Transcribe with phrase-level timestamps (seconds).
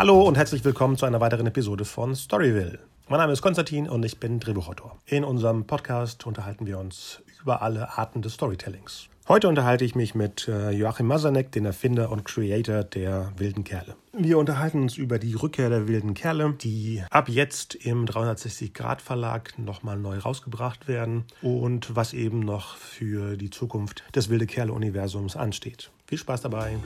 [0.00, 2.78] Hallo und herzlich willkommen zu einer weiteren Episode von Storyville.
[3.10, 4.96] Mein Name ist Konstantin und ich bin Drehbuchautor.
[5.04, 9.08] In unserem Podcast unterhalten wir uns über alle Arten des Storytellings.
[9.28, 13.94] Heute unterhalte ich mich mit äh, Joachim Masanek, den Erfinder und Creator der Wilden Kerle.
[14.14, 19.98] Wir unterhalten uns über die Rückkehr der Wilden Kerle, die ab jetzt im 360-Grad-Verlag nochmal
[19.98, 25.90] neu rausgebracht werden und was eben noch für die Zukunft des Wilde Kerle-Universums ansteht.
[26.06, 26.78] Viel Spaß dabei!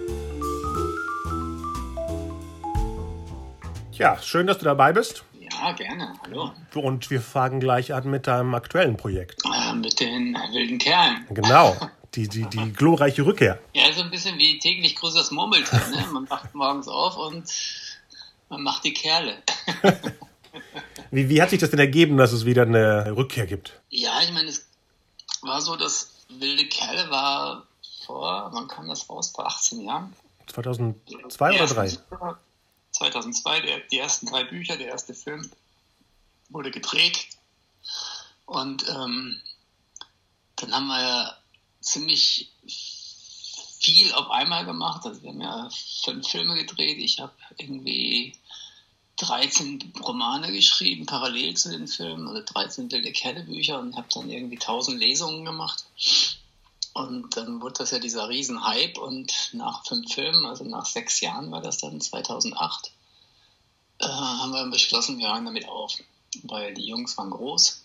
[3.98, 5.24] Ja, schön, dass du dabei bist.
[5.38, 6.14] Ja, gerne.
[6.24, 6.52] Hallo.
[6.74, 9.40] Und wir fangen gleich an mit deinem aktuellen Projekt.
[9.44, 11.26] Äh, mit den wilden Kerlen.
[11.30, 11.76] Genau.
[12.14, 13.58] Die, die, die glorreiche Rückkehr.
[13.72, 15.80] Ja, so ein bisschen wie täglich grüßt das Murmeltier.
[15.90, 16.06] Ne?
[16.12, 17.52] Man wacht morgens auf und
[18.48, 19.34] man macht die Kerle.
[21.10, 23.80] wie, wie hat sich das denn ergeben, dass es wieder eine Rückkehr gibt?
[23.90, 24.68] Ja, ich meine, es
[25.42, 27.66] war so, dass wilde Kerle war
[28.06, 29.32] vor, wann kam das raus?
[29.34, 30.14] Vor 18 Jahren?
[30.46, 32.36] 2002 oder 2003?
[32.94, 35.50] 2002, der, die ersten drei Bücher, der erste Film
[36.48, 37.26] wurde gedreht.
[38.46, 39.40] Und ähm,
[40.56, 41.36] dann haben wir ja
[41.80, 42.50] ziemlich
[43.80, 45.04] viel auf einmal gemacht.
[45.04, 45.68] Also wir haben ja
[46.04, 46.98] fünf Filme gedreht.
[46.98, 48.34] Ich habe irgendwie
[49.16, 54.58] 13 Romane geschrieben, parallel zu den Filmen, oder 13 wilde Kerle-Bücher und habe dann irgendwie
[54.58, 55.84] 1000 Lesungen gemacht.
[56.94, 61.50] Und dann wurde das ja dieser Riesenhype und nach fünf Filmen, also nach sechs Jahren
[61.50, 62.92] war das dann 2008,
[63.98, 65.92] äh, haben wir beschlossen, wir hören damit auf,
[66.44, 67.82] weil die Jungs waren groß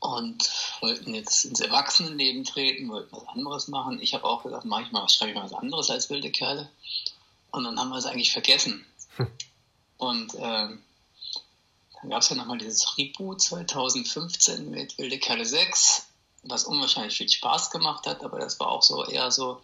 [0.00, 4.02] und wollten jetzt ins Erwachsenenleben treten, wollten was anderes machen.
[4.02, 6.68] Ich habe auch gesagt, mach ich mal, schreibe ich mal was anderes als wilde Kerle.
[7.52, 8.84] Und dann haben wir es eigentlich vergessen.
[9.16, 9.30] Hm.
[9.96, 10.82] Und ähm,
[11.94, 16.06] dann gab es ja nochmal dieses Reboot 2015 mit Wilde Kerle 6
[16.44, 19.60] was unwahrscheinlich viel Spaß gemacht hat, aber das war auch so eher so,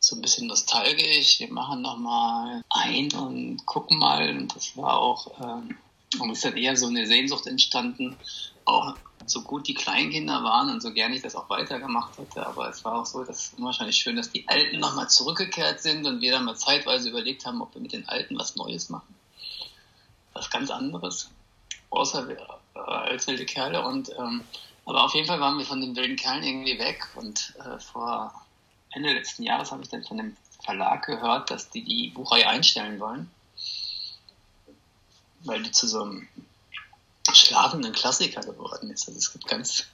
[0.00, 1.40] so ein bisschen nostalgisch.
[1.40, 4.28] Wir machen nochmal ein und gucken mal.
[4.30, 5.76] Und das war auch, ähm,
[6.20, 8.16] und es ist dann eher so eine Sehnsucht entstanden,
[8.64, 8.94] auch
[9.26, 12.84] so gut die Kleinkinder waren und so gerne ich das auch weitergemacht hätte, aber es
[12.84, 16.44] war auch so, dass unwahrscheinlich schön, dass die Alten nochmal zurückgekehrt sind und wir dann
[16.44, 19.14] mal zeitweise überlegt haben, ob wir mit den Alten was Neues machen.
[20.32, 21.30] Was ganz anderes,
[21.90, 22.38] außer wir,
[22.74, 24.44] äh, als wilde Kerle und ähm,
[24.88, 28.32] aber auf jeden Fall waren wir von den wilden Kerlen irgendwie weg und äh, vor
[28.90, 30.34] Ende letzten Jahres habe ich dann von dem
[30.64, 33.30] Verlag gehört, dass die die Buchreihe einstellen wollen,
[35.40, 36.26] weil die zu so einem
[37.30, 39.06] schlafenden Klassiker geworden ist.
[39.06, 39.84] Also es gibt ganz,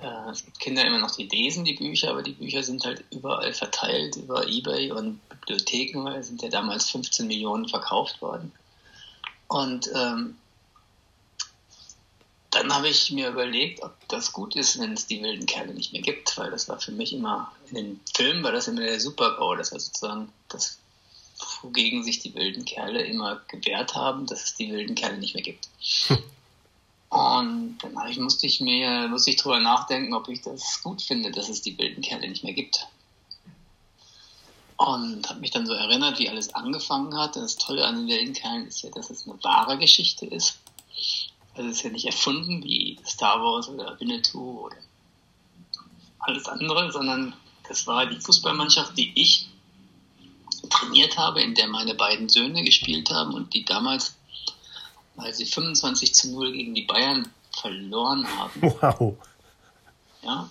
[0.00, 3.04] äh, es gibt Kinder immer noch die lesen die Bücher, aber die Bücher sind halt
[3.12, 8.50] überall verteilt über eBay und Bibliotheken, weil es sind ja damals 15 Millionen verkauft worden.
[9.46, 10.36] Und ähm,
[12.56, 15.92] dann habe ich mir überlegt, ob das gut ist, wenn es die wilden Kerle nicht
[15.92, 19.00] mehr gibt, weil das war für mich immer, in den Filmen war das immer der
[19.00, 20.78] Super-GAU, das war sozusagen das,
[21.62, 25.44] wogegen sich die wilden Kerle immer gewehrt haben, dass es die wilden Kerle nicht mehr
[25.44, 25.68] gibt.
[26.08, 26.18] Hm.
[27.08, 31.30] Und dann ich, musste ich mir, musste ich drüber nachdenken, ob ich das gut finde,
[31.30, 32.86] dass es die wilden Kerle nicht mehr gibt.
[34.76, 37.36] Und habe mich dann so erinnert, wie alles angefangen hat.
[37.36, 40.58] Und das Tolle an den wilden Kerlen ist ja, dass es eine wahre Geschichte ist.
[41.56, 44.76] Also es ist ja nicht erfunden wie Star Wars oder Winnetou oder
[46.18, 47.32] alles andere, sondern
[47.66, 49.48] das war die Fußballmannschaft, die ich
[50.68, 54.16] trainiert habe, in der meine beiden Söhne gespielt haben und die damals,
[55.14, 59.14] weil sie 25 zu 0 gegen die Bayern verloren haben, wow.
[60.22, 60.50] ja,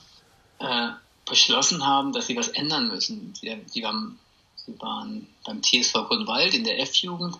[0.59, 0.89] äh,
[1.25, 3.33] beschlossen haben, dass sie was ändern müssen.
[3.35, 4.17] Sie, sie, waren,
[4.55, 7.37] sie waren beim TSV Grünwald in der F-Jugend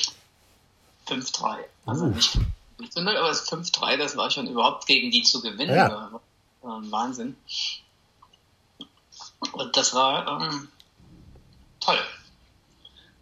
[1.07, 1.59] 5-3.
[1.87, 2.09] Also uh.
[2.09, 2.39] nicht,
[2.79, 5.75] nicht so null, aber 5-3, das war schon überhaupt gegen die zu gewinnen.
[5.75, 6.21] Ja.
[6.63, 7.37] Wahnsinn.
[9.53, 10.69] Und das war ähm,
[11.81, 11.99] toll.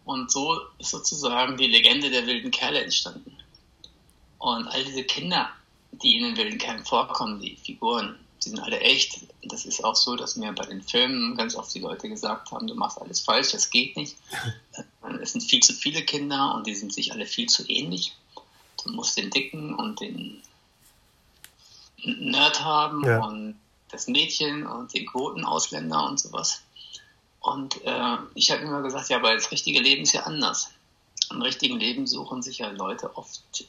[0.04, 3.36] Und so ist sozusagen die Legende der wilden Kerle entstanden.
[4.38, 5.50] Und all diese Kinder,
[6.02, 9.20] die in den wilden Kerlen vorkommen, die Figuren, die sind alle echt.
[9.42, 12.66] Das ist auch so, dass mir bei den Filmen ganz oft die Leute gesagt haben,
[12.66, 14.16] du machst alles falsch, das geht nicht.
[15.22, 18.14] es sind viel zu viele Kinder und die sind sich alle viel zu ähnlich.
[18.84, 20.42] Du musst den Dicken und den
[22.04, 23.24] Nerd haben ja.
[23.24, 23.58] und
[23.94, 26.62] das Mädchen und den Quotenausländer und sowas.
[27.40, 30.70] Und äh, ich habe immer gesagt, ja, aber das richtige Leben ist ja anders.
[31.30, 33.64] Im richtigen Leben suchen sich ja Leute oft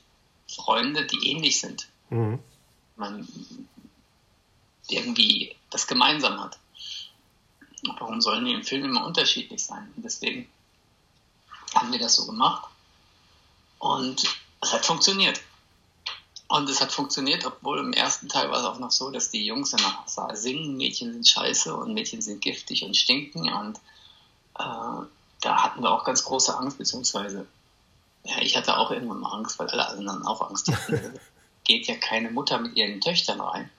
[0.48, 1.88] Freunde, die ähnlich sind.
[2.10, 2.40] Mhm.
[2.96, 3.28] Man
[4.90, 6.58] irgendwie das gemeinsam hat.
[8.00, 9.92] Warum sollen die im Film immer unterschiedlich sein?
[9.96, 10.50] Und deswegen
[11.74, 12.70] haben wir das so gemacht.
[13.80, 14.24] Und
[14.62, 15.42] es hat funktioniert.
[16.48, 19.46] Und es hat funktioniert, obwohl im ersten Teil war es auch noch so, dass die
[19.46, 20.04] Jungs immer
[20.36, 23.52] singen, Mädchen sind scheiße und Mädchen sind giftig und stinken.
[23.52, 23.78] Und
[24.60, 25.06] äh,
[25.42, 27.48] da hatten wir auch ganz große Angst, beziehungsweise
[28.26, 31.20] ja, ich hatte auch irgendwann mal Angst, weil alle anderen auch Angst hatten.
[31.64, 33.70] Geht ja keine Mutter mit ihren Töchtern rein.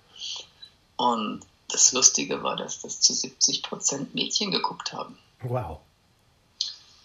[0.97, 5.19] Und das Lustige war, dass das zu 70 Prozent Mädchen geguckt haben.
[5.43, 5.79] Wow.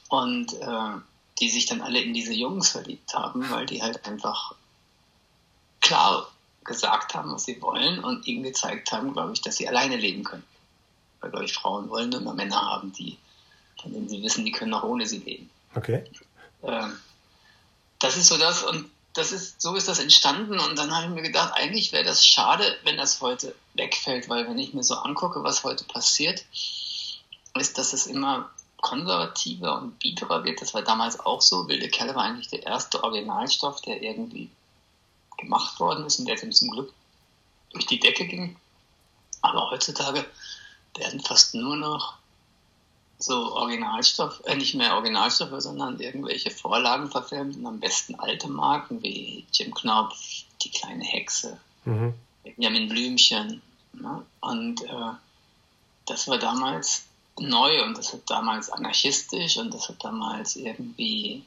[0.10, 1.00] Und äh,
[1.40, 4.56] die sich dann alle in diese Jungs verliebt haben, weil die halt einfach
[5.82, 6.28] klar
[6.64, 10.24] gesagt haben, was sie wollen und ihnen gezeigt haben, glaube ich, dass sie alleine leben
[10.24, 10.46] können.
[11.20, 13.18] Weil, glaube ich, Frauen wollen nur immer Männer haben, die,
[13.82, 15.50] von denen sie wissen, die können auch ohne sie leben.
[15.76, 16.04] Okay.
[16.64, 16.98] Ähm,
[18.00, 21.12] das ist so das und das ist, so ist das entstanden und dann habe ich
[21.12, 24.96] mir gedacht, eigentlich wäre das schade, wenn das heute wegfällt, weil wenn ich mir so
[24.96, 26.46] angucke, was heute passiert,
[27.60, 30.62] ist, dass es immer konservativer und biederer wird.
[30.62, 31.68] Das war damals auch so.
[31.68, 34.50] Wilde Kerle war eigentlich der erste Originalstoff, der irgendwie
[35.42, 36.94] gemacht worden ist und der zum Glück
[37.72, 38.56] durch die Decke ging.
[39.42, 40.26] Aber heutzutage
[40.96, 42.16] werden fast nur noch
[43.18, 49.02] so Originalstoff, äh, nicht mehr Originalstoffe, sondern irgendwelche Vorlagen verfilmt und am besten alte Marken
[49.04, 50.16] wie Jim Knopf,
[50.64, 52.14] Die kleine Hexe, mhm.
[52.44, 53.62] Benjamin Blümchen.
[53.94, 54.26] Ne?
[54.40, 55.12] Und äh,
[56.06, 57.04] das war damals
[57.40, 61.44] neu und das hat damals anarchistisch und das hat damals irgendwie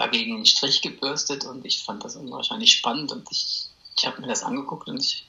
[0.00, 3.66] dagegen den Strich gebürstet und ich fand das unwahrscheinlich spannend und ich,
[3.98, 5.26] ich habe mir das angeguckt und ich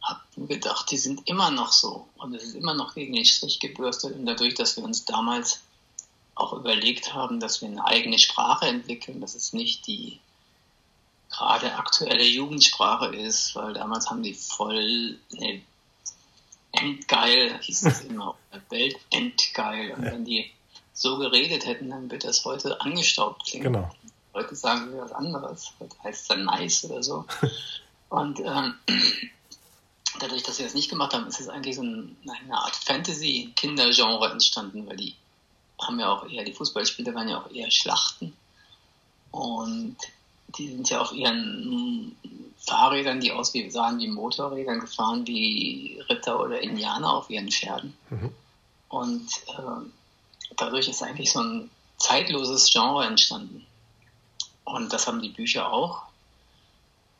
[0.00, 3.24] habe mir gedacht, die sind immer noch so und es ist immer noch gegen den
[3.24, 5.62] Strich gebürstet und dadurch, dass wir uns damals
[6.36, 10.20] auch überlegt haben, dass wir eine eigene Sprache entwickeln, dass es nicht die
[11.28, 15.60] gerade aktuelle Jugendsprache ist, weil damals haben die voll ne,
[16.70, 18.36] Endgeil, hieß es immer,
[18.68, 20.52] Welt Endgeil und wenn die
[20.96, 23.74] so geredet hätten, dann wird das heute angestaubt klingen.
[23.74, 23.90] Genau.
[24.32, 25.72] Heute sagen wir was anderes.
[25.78, 27.26] Heute heißt es dann nice oder so.
[28.08, 28.74] Und ähm,
[30.20, 34.30] dadurch, dass wir das nicht gemacht haben, ist es eigentlich so ein, eine Art Fantasy-Kindergenre
[34.30, 35.14] entstanden, weil die
[35.78, 38.34] haben ja auch eher, die Fußballspiele waren ja auch eher Schlachten.
[39.32, 39.96] Und
[40.56, 42.16] die sind ja auf ihren
[42.56, 47.94] Fahrrädern, die aus wie, sahen wie Motorrädern, gefahren wie Ritter oder Indianer auf ihren Pferden.
[48.08, 48.30] Mhm.
[48.88, 49.86] Und äh,
[50.56, 53.66] dadurch ist eigentlich so ein zeitloses Genre entstanden.
[54.64, 56.02] Und das haben die Bücher auch.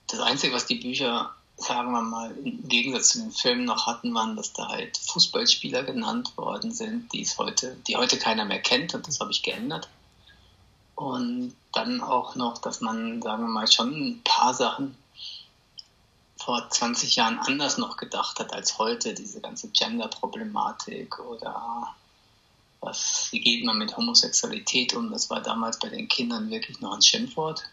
[0.08, 4.14] Das Einzige, was die Bücher, sagen wir mal, im Gegensatz zu den Filmen noch hatten,
[4.14, 8.60] waren, dass da halt Fußballspieler genannt worden sind, die es heute, die heute keiner mehr
[8.60, 9.88] kennt und das habe ich geändert.
[10.94, 14.96] Und dann auch noch, dass man, sagen wir mal, schon ein paar Sachen
[16.38, 21.94] vor 20 Jahren anders noch gedacht hat als heute, diese ganze Gender-Problematik oder
[22.86, 25.10] was, wie geht man mit Homosexualität um?
[25.10, 27.64] Das war damals bei den Kindern wirklich noch ein Schimpfwort,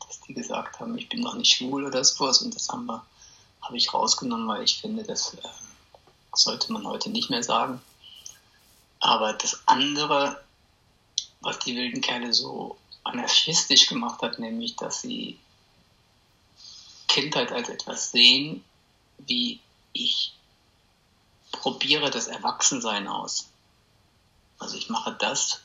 [0.00, 2.42] dass die gesagt haben, ich bin noch nicht schwul oder sowas.
[2.42, 3.04] Und das haben wir,
[3.60, 5.48] habe ich rausgenommen, weil ich finde, das äh,
[6.34, 7.80] sollte man heute nicht mehr sagen.
[8.98, 10.42] Aber das andere,
[11.42, 15.38] was die wilden Kerle so anarchistisch gemacht hat, nämlich, dass sie
[17.08, 18.64] Kindheit als etwas sehen,
[19.18, 19.60] wie
[19.92, 20.32] ich
[21.52, 23.48] probiere das Erwachsensein aus.
[24.58, 25.60] Also ich mache das,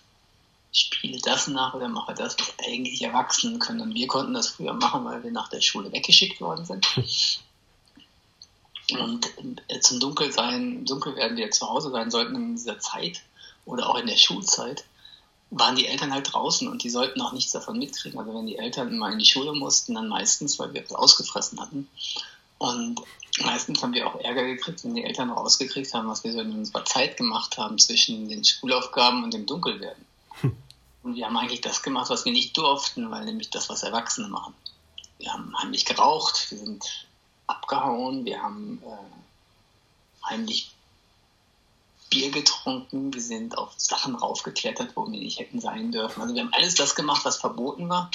[0.72, 3.82] spiele das nach oder mache das, was eigentlich Erwachsenen können.
[3.82, 6.86] Und wir konnten das früher machen, weil wir nach der Schule weggeschickt worden sind.
[8.92, 9.32] Und
[9.70, 13.22] äh, zum Dunkel sein, dunkel werden wir zu Hause sein sollten in dieser Zeit
[13.66, 14.84] oder auch in der Schulzeit,
[15.50, 18.20] waren die Eltern halt draußen und die sollten auch nichts davon mitkriegen.
[18.20, 21.60] Also wenn die Eltern mal in die Schule mussten, dann meistens, weil wir was ausgefressen
[21.60, 21.90] hatten.
[22.58, 23.02] Und
[23.40, 26.52] meistens haben wir auch Ärger gekriegt, wenn die Eltern rausgekriegt haben, was wir so in
[26.52, 30.06] unserer Zeit gemacht haben zwischen den Schulaufgaben und dem Dunkelwerden.
[30.42, 30.56] Hm.
[31.04, 34.28] Und wir haben eigentlich das gemacht, was wir nicht durften, weil nämlich das, was Erwachsene
[34.28, 34.54] machen.
[35.18, 37.08] Wir haben heimlich geraucht, wir sind
[37.48, 40.72] abgehauen, wir haben äh, heimlich
[42.10, 46.22] Bier getrunken, wir sind auf Sachen raufgeklettert, wo wir nicht hätten sein dürfen.
[46.22, 48.12] Also wir haben alles das gemacht, was verboten war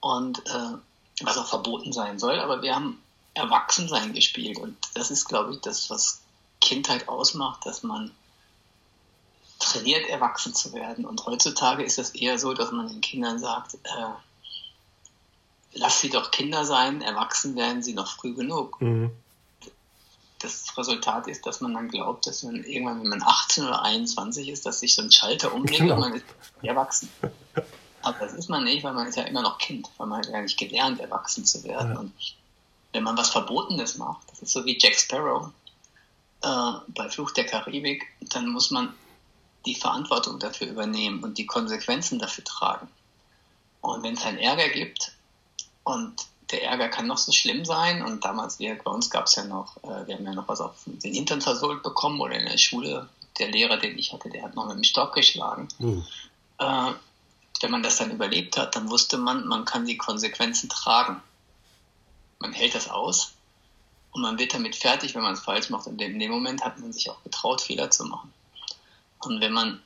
[0.00, 0.76] und äh,
[1.20, 3.00] was auch verboten sein soll, aber wir haben
[3.34, 4.58] Erwachsensein gespielt.
[4.58, 6.20] Und das ist, glaube ich, das, was
[6.60, 8.12] Kindheit ausmacht, dass man
[9.58, 11.04] trainiert, erwachsen zu werden.
[11.04, 14.12] Und heutzutage ist es eher so, dass man den Kindern sagt, äh,
[15.74, 18.80] lass sie doch Kinder sein, erwachsen werden sie noch früh genug.
[18.80, 19.10] Mhm.
[20.40, 24.48] Das Resultat ist, dass man dann glaubt, dass man irgendwann, wenn man 18 oder 21
[24.48, 25.94] ist, dass sich so ein Schalter umlegt genau.
[25.94, 26.24] und man ist
[26.62, 27.08] erwachsen.
[28.02, 30.28] Aber das ist man nicht, weil man ist ja immer noch Kind, weil man hat
[30.28, 31.92] ja nicht gelernt, erwachsen zu werden.
[31.92, 32.00] Ja.
[32.00, 32.12] Und
[32.92, 35.50] wenn man was Verbotenes macht, das ist so wie Jack Sparrow
[36.42, 38.92] äh, bei Fluch der Karibik, dann muss man
[39.64, 42.88] die Verantwortung dafür übernehmen und die Konsequenzen dafür tragen.
[43.80, 45.12] Und wenn es einen Ärger gibt
[45.84, 49.36] und der Ärger kann noch so schlimm sein und damals, wir, bei uns gab es
[49.36, 52.46] ja noch, äh, wir haben ja noch was auf den Hintern versohlt bekommen oder in
[52.46, 53.08] der Schule,
[53.38, 55.68] der Lehrer, den ich hatte, der hat noch mit dem Stock geschlagen.
[55.78, 56.04] Mhm.
[56.58, 56.92] Äh,
[57.62, 61.22] wenn man das dann überlebt hat, dann wusste man, man kann die Konsequenzen tragen
[62.42, 63.32] man hält das aus
[64.10, 65.86] und man wird damit fertig, wenn man es falsch macht.
[65.86, 68.32] Und in dem Moment hat man sich auch getraut, Fehler zu machen.
[69.20, 69.80] Und wenn man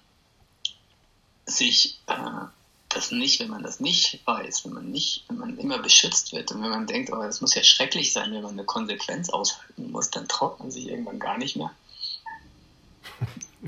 [1.46, 2.46] sich äh,
[2.88, 6.50] das nicht, wenn man das nicht weiß, wenn man nicht, wenn man immer beschützt wird
[6.50, 9.92] und wenn man denkt, oh, das muss ja schrecklich sein, wenn man eine Konsequenz aushalten
[9.92, 11.70] muss, dann traut man sich irgendwann gar nicht mehr.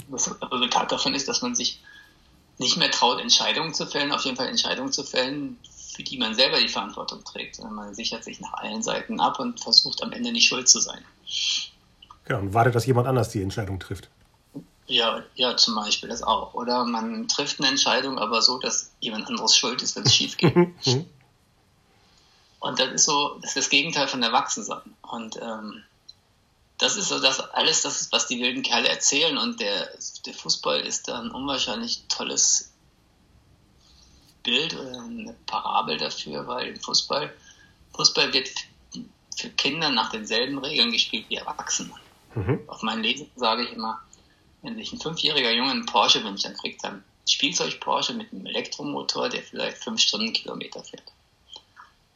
[0.09, 1.81] Das Resultat davon ist, dass man sich
[2.59, 5.59] nicht mehr traut, Entscheidungen zu fällen, auf jeden Fall Entscheidungen zu fällen,
[5.99, 7.59] für die man selber die Verantwortung trägt.
[7.59, 11.05] Man sichert sich nach allen Seiten ab und versucht am Ende nicht schuld zu sein.
[12.29, 14.09] Ja, und wartet, dass jemand anders die Entscheidung trifft.
[14.87, 16.55] Ja, ja, zum Beispiel das auch.
[16.55, 20.37] Oder man trifft eine Entscheidung, aber so, dass jemand anderes schuld ist, wenn es schief
[20.37, 20.55] geht.
[20.87, 21.07] Mhm.
[22.61, 24.95] und das ist so, das ist das Gegenteil von Erwachsensein.
[25.03, 25.83] Und ähm,
[26.79, 29.37] das ist so das alles, das was die wilden Kerle erzählen.
[29.37, 29.91] Und der,
[30.27, 32.71] der Fußball ist da ein unwahrscheinlich tolles
[34.49, 37.33] Bild oder eine Parabel dafür, weil im Fußball,
[37.95, 38.49] Fußball wird
[39.37, 41.93] für Kinder nach denselben Regeln gespielt wie Erwachsene.
[42.35, 42.61] Mhm.
[42.67, 44.01] Auf meinen Lesen sage ich immer,
[44.63, 48.47] wenn sich ein fünfjähriger Junge einen Porsche wünscht, dann kriegt er einen Spielzeug-Porsche mit einem
[48.47, 51.13] Elektromotor, der vielleicht fünf Stundenkilometer fährt.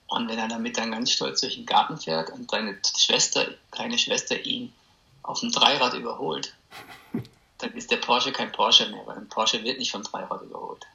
[0.07, 3.99] Und wenn er damit dann ganz stolz durch den Garten fährt und seine Schwester, kleine
[3.99, 4.73] Schwester ihn
[5.23, 6.55] auf dem Dreirad überholt,
[7.59, 10.87] dann ist der Porsche kein Porsche mehr, weil ein Porsche wird nicht vom Dreirad überholt.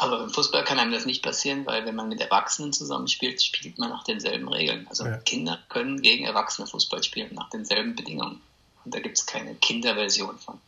[0.00, 3.78] Aber im Fußball kann einem das nicht passieren, weil wenn man mit Erwachsenen zusammenspielt, spielt
[3.78, 4.86] man nach denselben Regeln.
[4.88, 5.16] Also ja.
[5.18, 8.40] Kinder können gegen Erwachsene Fußball spielen, nach denselben Bedingungen.
[8.84, 10.60] Und da gibt es keine Kinderversion von.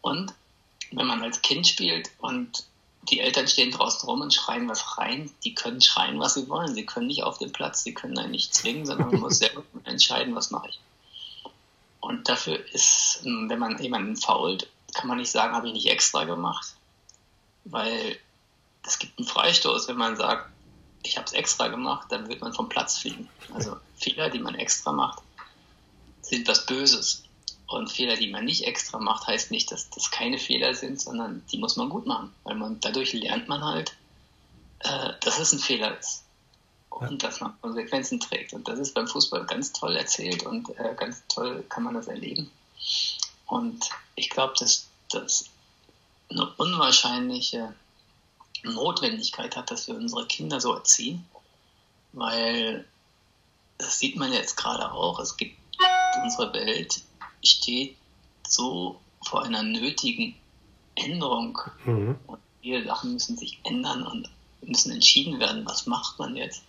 [0.00, 0.34] Und
[0.90, 2.64] wenn man als Kind spielt und
[3.02, 6.74] die Eltern stehen draußen rum und schreien was rein, die können schreien, was sie wollen.
[6.74, 9.62] Sie können nicht auf dem Platz, sie können einen nicht zwingen, sondern man muss selber
[9.84, 10.80] entscheiden, was mache ich.
[12.00, 16.24] Und dafür ist, wenn man jemanden fault, kann man nicht sagen, habe ich nicht extra
[16.24, 16.74] gemacht
[17.70, 18.18] weil
[18.84, 20.50] es gibt einen Freistoß, wenn man sagt,
[21.02, 23.28] ich habe es extra gemacht, dann wird man vom Platz fliegen.
[23.52, 25.22] Also Fehler, die man extra macht,
[26.22, 27.22] sind was Böses.
[27.68, 31.44] Und Fehler, die man nicht extra macht, heißt nicht, dass das keine Fehler sind, sondern
[31.50, 32.32] die muss man gut machen.
[32.44, 33.96] Weil man dadurch lernt man halt,
[34.80, 36.22] äh, dass es ein Fehler ist.
[36.90, 38.52] Und dass man Konsequenzen trägt.
[38.52, 42.06] Und das ist beim Fußball ganz toll erzählt und äh, ganz toll kann man das
[42.06, 42.50] erleben.
[43.46, 45.50] Und ich glaube, dass das
[46.30, 47.74] eine unwahrscheinliche
[48.62, 51.24] Notwendigkeit hat, dass wir unsere Kinder so erziehen,
[52.12, 52.86] weil
[53.78, 55.18] das sieht man jetzt gerade auch.
[55.20, 55.56] Es gibt
[56.22, 57.02] unsere Welt
[57.44, 57.96] steht
[58.48, 60.34] so vor einer nötigen
[60.94, 62.16] Änderung mhm.
[62.26, 64.30] und viele Sachen müssen sich ändern und
[64.62, 66.62] müssen entschieden werden, was macht man jetzt?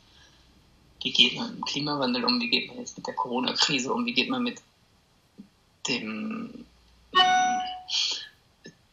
[1.01, 2.39] Wie geht man mit dem Klimawandel um?
[2.41, 4.05] Wie geht man jetzt mit der Corona-Krise um?
[4.05, 4.61] Wie geht man mit
[5.87, 6.65] dem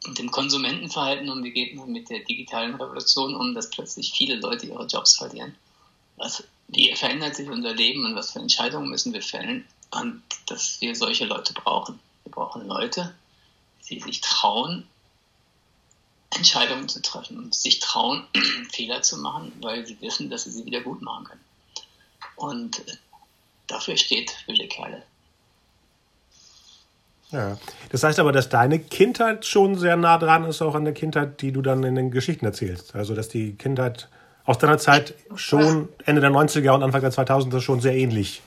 [0.06, 4.66] dem Konsumentenverhalten um, wie geht man mit der digitalen Revolution um, dass plötzlich viele Leute
[4.66, 5.54] ihre Jobs verlieren.
[6.16, 9.66] Was, wie verändert sich unser Leben und was für Entscheidungen müssen wir fällen?
[9.90, 11.98] Und dass wir solche Leute brauchen.
[12.24, 13.14] Wir brauchen Leute,
[13.88, 14.86] die sich trauen,
[16.34, 18.24] Entscheidungen zu treffen und sich trauen,
[18.72, 21.44] Fehler zu machen, weil sie wissen, dass sie sie wieder gut machen können.
[22.36, 22.82] Und
[23.68, 25.02] dafür steht Wilde Kerle.
[27.30, 27.58] Ja.
[27.90, 31.40] Das heißt aber, dass deine Kindheit schon sehr nah dran ist, auch an der Kindheit,
[31.40, 32.94] die du dann in den Geschichten erzählst.
[32.94, 34.08] Also, dass die Kindheit
[34.44, 38.42] aus deiner Zeit schon Ende der 90er und Anfang der 2000er schon sehr ähnlich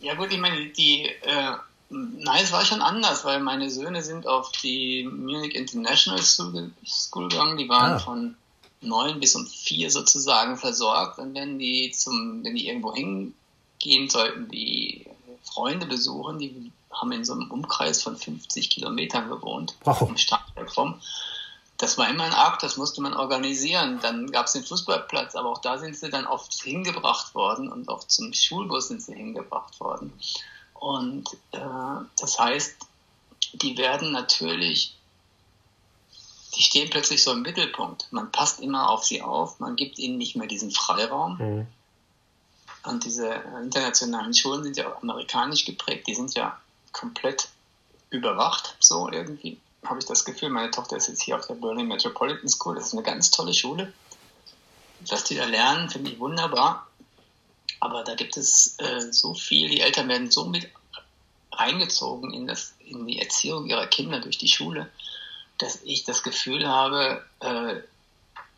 [0.00, 1.52] Ja gut, ich meine, die, äh,
[1.88, 7.28] nein, es war schon anders, weil meine Söhne sind auf die Munich International School, School
[7.28, 7.98] gegangen, die waren ah.
[7.98, 8.36] von
[8.82, 14.48] neun bis um vier sozusagen versorgt und wenn die zum, wenn die irgendwo hingehen sollten,
[14.48, 15.06] die
[15.42, 20.00] Freunde besuchen, die haben in so einem Umkreis von 50 Kilometern gewohnt, wow.
[20.02, 21.00] im Stadtwerk rum
[21.78, 23.98] das war immer ein Akt, das musste man organisieren.
[24.00, 27.88] Dann gab es den Fußballplatz, aber auch da sind sie dann oft hingebracht worden und
[27.88, 30.12] auch zum Schulbus sind sie hingebracht worden.
[30.74, 31.58] Und äh,
[32.18, 32.76] das heißt,
[33.54, 34.96] die werden natürlich,
[36.56, 38.06] die stehen plötzlich so im Mittelpunkt.
[38.12, 41.36] Man passt immer auf sie auf, man gibt ihnen nicht mehr diesen Freiraum.
[41.38, 41.66] Mhm.
[42.84, 43.28] Und diese
[43.62, 46.58] internationalen Schulen sind ja auch amerikanisch geprägt, die sind ja
[46.94, 47.48] komplett
[48.08, 51.88] überwacht, so irgendwie habe ich das Gefühl, meine Tochter ist jetzt hier auf der Berlin
[51.88, 52.76] Metropolitan School.
[52.76, 53.92] Das ist eine ganz tolle Schule.
[55.08, 56.88] Was die da lernen, finde ich wunderbar.
[57.80, 60.70] Aber da gibt es äh, so viel, die Eltern werden so mit
[61.52, 64.90] reingezogen in, das, in die Erziehung ihrer Kinder durch die Schule,
[65.58, 67.76] dass ich das Gefühl habe, äh,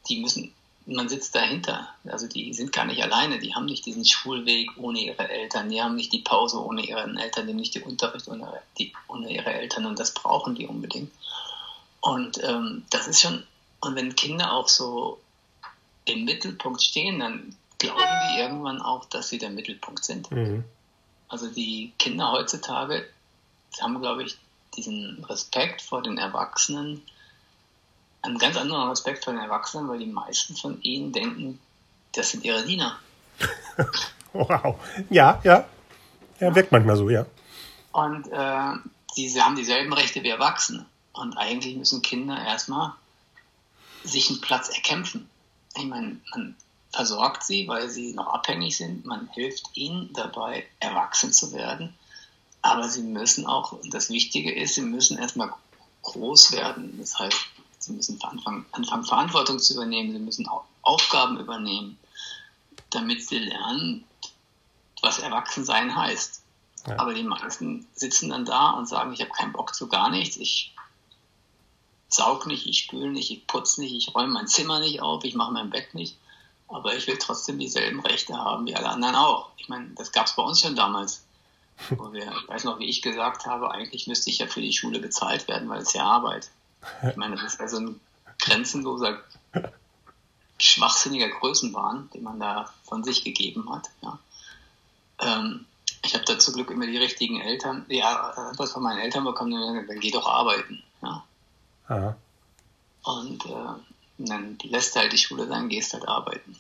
[0.09, 0.55] die müssen
[0.87, 1.89] man sitzt dahinter.
[2.05, 5.83] Also die sind gar nicht alleine, die haben nicht diesen Schulweg ohne ihre Eltern, die
[5.83, 9.33] haben nicht die Pause ohne ihren Eltern, die haben nicht den Unterricht ohne, die, ohne
[9.33, 11.11] ihre Eltern und das brauchen die unbedingt.
[12.01, 13.43] Und ähm, das ist schon,
[13.81, 15.19] und wenn Kinder auch so
[16.05, 20.31] im Mittelpunkt stehen, dann glauben die irgendwann auch, dass sie der Mittelpunkt sind.
[20.31, 20.65] Mhm.
[21.29, 23.09] Also die Kinder heutzutage
[23.81, 24.39] haben, glaube ich,
[24.77, 27.03] diesen Respekt vor den Erwachsenen,
[28.27, 31.59] einen ganz anderen Aspekt von den Erwachsenen, weil die meisten von ihnen denken,
[32.13, 32.99] das sind ihre Diener.
[34.33, 34.77] wow.
[35.11, 35.67] Ja, ja.
[36.41, 37.27] Ja, wirkt manchmal so, ja.
[37.93, 38.73] Und äh,
[39.17, 40.85] diese haben dieselben Rechte wie Erwachsene.
[41.13, 42.93] Und eigentlich müssen Kinder erstmal
[44.05, 45.29] sich einen Platz erkämpfen.
[45.77, 46.57] Ich meine, man
[46.93, 49.07] versorgt sie, weil sie noch abhängig sind.
[49.07, 51.95] Man hilft ihnen dabei, erwachsen zu werden.
[52.63, 55.53] Aber sie müssen auch, und das Wichtige ist, sie müssen erstmal
[56.03, 56.97] groß werden.
[56.99, 57.37] Das heißt,
[57.87, 60.13] Sie müssen anfangen, anfangen, Verantwortung zu übernehmen.
[60.13, 61.99] Sie müssen auch Aufgaben übernehmen,
[62.91, 64.05] damit sie lernen,
[65.03, 66.43] was Erwachsensein heißt.
[66.87, 66.99] Ja.
[66.99, 70.37] Aber die meisten sitzen dann da und sagen, ich habe keinen Bock zu gar nichts.
[70.37, 70.75] Ich
[72.09, 75.35] saug nicht, ich spüle nicht, ich putze nicht, ich räume mein Zimmer nicht auf, ich
[75.35, 76.17] mache mein Bett nicht.
[76.69, 79.51] Aber ich will trotzdem dieselben Rechte haben wie alle anderen auch.
[79.59, 81.25] Ich meine, das gab es bei uns schon damals.
[81.91, 84.73] Wo wir, ich weiß noch, wie ich gesagt habe, eigentlich müsste ich ja für die
[84.73, 86.51] Schule bezahlt werden, weil es ja Arbeit.
[87.09, 88.01] Ich meine, das ist also ein
[88.39, 89.19] grenzenloser,
[90.59, 93.91] schwachsinniger Größenwahn, den man da von sich gegeben hat.
[94.03, 94.19] Ja.
[95.21, 95.67] Ähm,
[96.05, 99.87] ich habe da zum Glück immer die richtigen Eltern, ja, was von meinen Eltern bekommen,
[99.87, 100.83] dann geh doch arbeiten.
[101.03, 101.25] Ja.
[101.89, 102.17] Aha.
[103.03, 103.69] Und äh,
[104.19, 106.57] dann lässt halt die Schule sein, gehst halt arbeiten.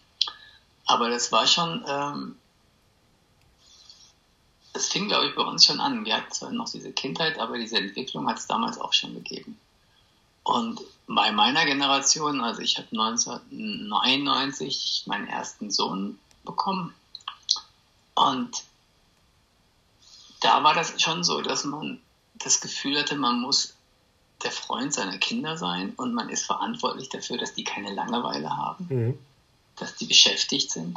[0.87, 2.37] Aber das war schon, ähm,
[4.73, 6.05] das fing, glaube ich, bei uns schon an.
[6.05, 9.59] Wir hatten zwar noch diese Kindheit, aber diese Entwicklung hat es damals auch schon gegeben.
[10.47, 16.95] Und bei meiner Generation, also ich habe 1999 meinen ersten Sohn bekommen.
[18.15, 18.63] Und
[20.39, 22.01] da war das schon so, dass man
[22.35, 23.75] das Gefühl hatte, man muss
[24.45, 28.87] der Freund seiner Kinder sein und man ist verantwortlich dafür, dass die keine Langeweile haben,
[28.89, 29.19] mhm.
[29.75, 30.97] dass die beschäftigt sind.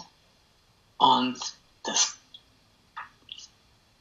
[0.99, 1.39] Und
[1.81, 2.17] das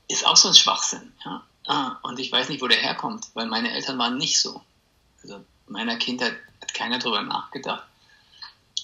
[0.08, 1.10] ist auch so ein Schwachsinn.
[1.24, 1.42] Ja?
[1.66, 4.62] Ah, und ich weiß nicht, wo der herkommt, weil meine Eltern waren nicht so.
[5.22, 7.84] Also in meiner Kindheit hat keiner darüber nachgedacht,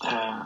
[0.02, 0.40] äh,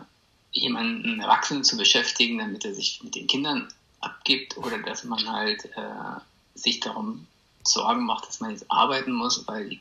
[0.53, 3.69] jemanden Erwachsenen zu beschäftigen, damit er sich mit den Kindern
[4.01, 6.21] abgibt oder dass man halt äh,
[6.55, 7.27] sich darum
[7.65, 9.81] Sorgen macht, dass man jetzt arbeiten muss, weil die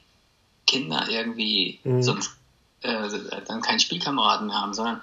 [0.66, 2.04] Kinder irgendwie mhm.
[2.04, 2.32] sonst
[2.82, 3.10] äh,
[3.48, 5.02] dann keinen Spielkameraden mehr haben, sondern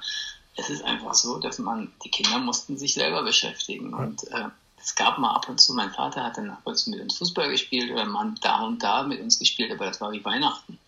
[0.56, 4.48] es ist einfach so, dass man, die Kinder mussten sich selber beschäftigen und äh,
[4.84, 7.16] es gab mal ab und zu, mein Vater hat dann ab und zu mit uns
[7.16, 10.78] Fußball gespielt oder man da und da mit uns gespielt, aber das war wie Weihnachten.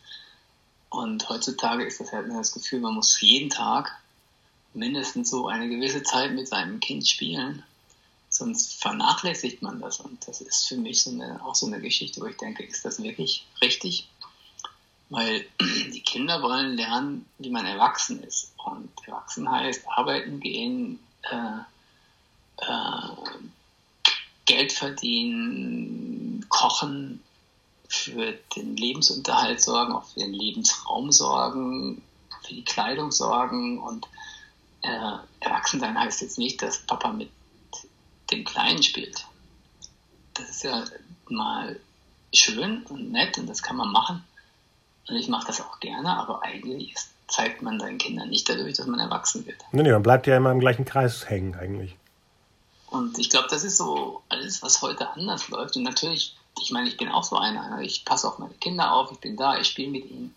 [0.96, 3.92] Und heutzutage ist das halt das Gefühl, man muss jeden Tag
[4.72, 7.62] mindestens so eine gewisse Zeit mit seinem Kind spielen.
[8.30, 10.00] Sonst vernachlässigt man das.
[10.00, 12.86] Und das ist für mich so eine, auch so eine Geschichte, wo ich denke, ist
[12.86, 14.08] das wirklich richtig?
[15.10, 18.54] Weil die Kinder wollen lernen, wie man erwachsen ist.
[18.56, 20.98] Und erwachsen heißt arbeiten gehen,
[21.30, 21.58] äh,
[22.62, 23.08] äh,
[24.46, 27.22] Geld verdienen, kochen,
[27.88, 32.02] für den Lebensunterhalt sorgen, auch für den Lebensraum sorgen,
[32.42, 34.06] für die Kleidung sorgen und
[34.82, 37.30] äh, Erwachsensein heißt jetzt nicht, dass Papa mit
[38.30, 39.26] dem Kleinen spielt.
[40.34, 40.84] Das ist ja
[41.28, 41.78] mal
[42.32, 44.24] schön und nett und das kann man machen.
[45.08, 46.94] Und ich mache das auch gerne, aber eigentlich
[47.28, 49.58] zeigt man seinen Kindern nicht dadurch, dass man erwachsen wird.
[49.72, 51.96] Nee, nee, man bleibt ja immer im gleichen Kreis hängen eigentlich.
[52.88, 55.76] Und ich glaube, das ist so alles, was heute anders läuft.
[55.76, 57.80] Und natürlich, ich meine, ich bin auch so einer.
[57.80, 60.34] Ich passe auf meine Kinder auf, ich bin da, ich spiele mit ihnen.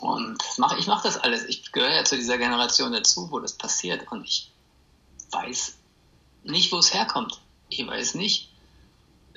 [0.00, 1.44] Und mach, ich mache das alles.
[1.44, 4.10] Ich gehöre ja zu dieser Generation dazu, wo das passiert.
[4.10, 4.50] Und ich
[5.30, 5.76] weiß
[6.44, 7.40] nicht, wo es herkommt.
[7.68, 8.50] Ich weiß nicht,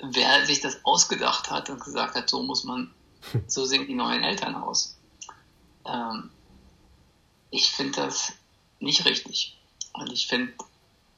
[0.02, 2.94] wer sich das ausgedacht hat und gesagt hat, so muss man,
[3.48, 4.98] so sehen die neuen Eltern aus.
[5.86, 6.30] Ähm,
[7.50, 8.34] ich finde das
[8.80, 9.58] nicht richtig.
[9.94, 10.54] Und ich finde,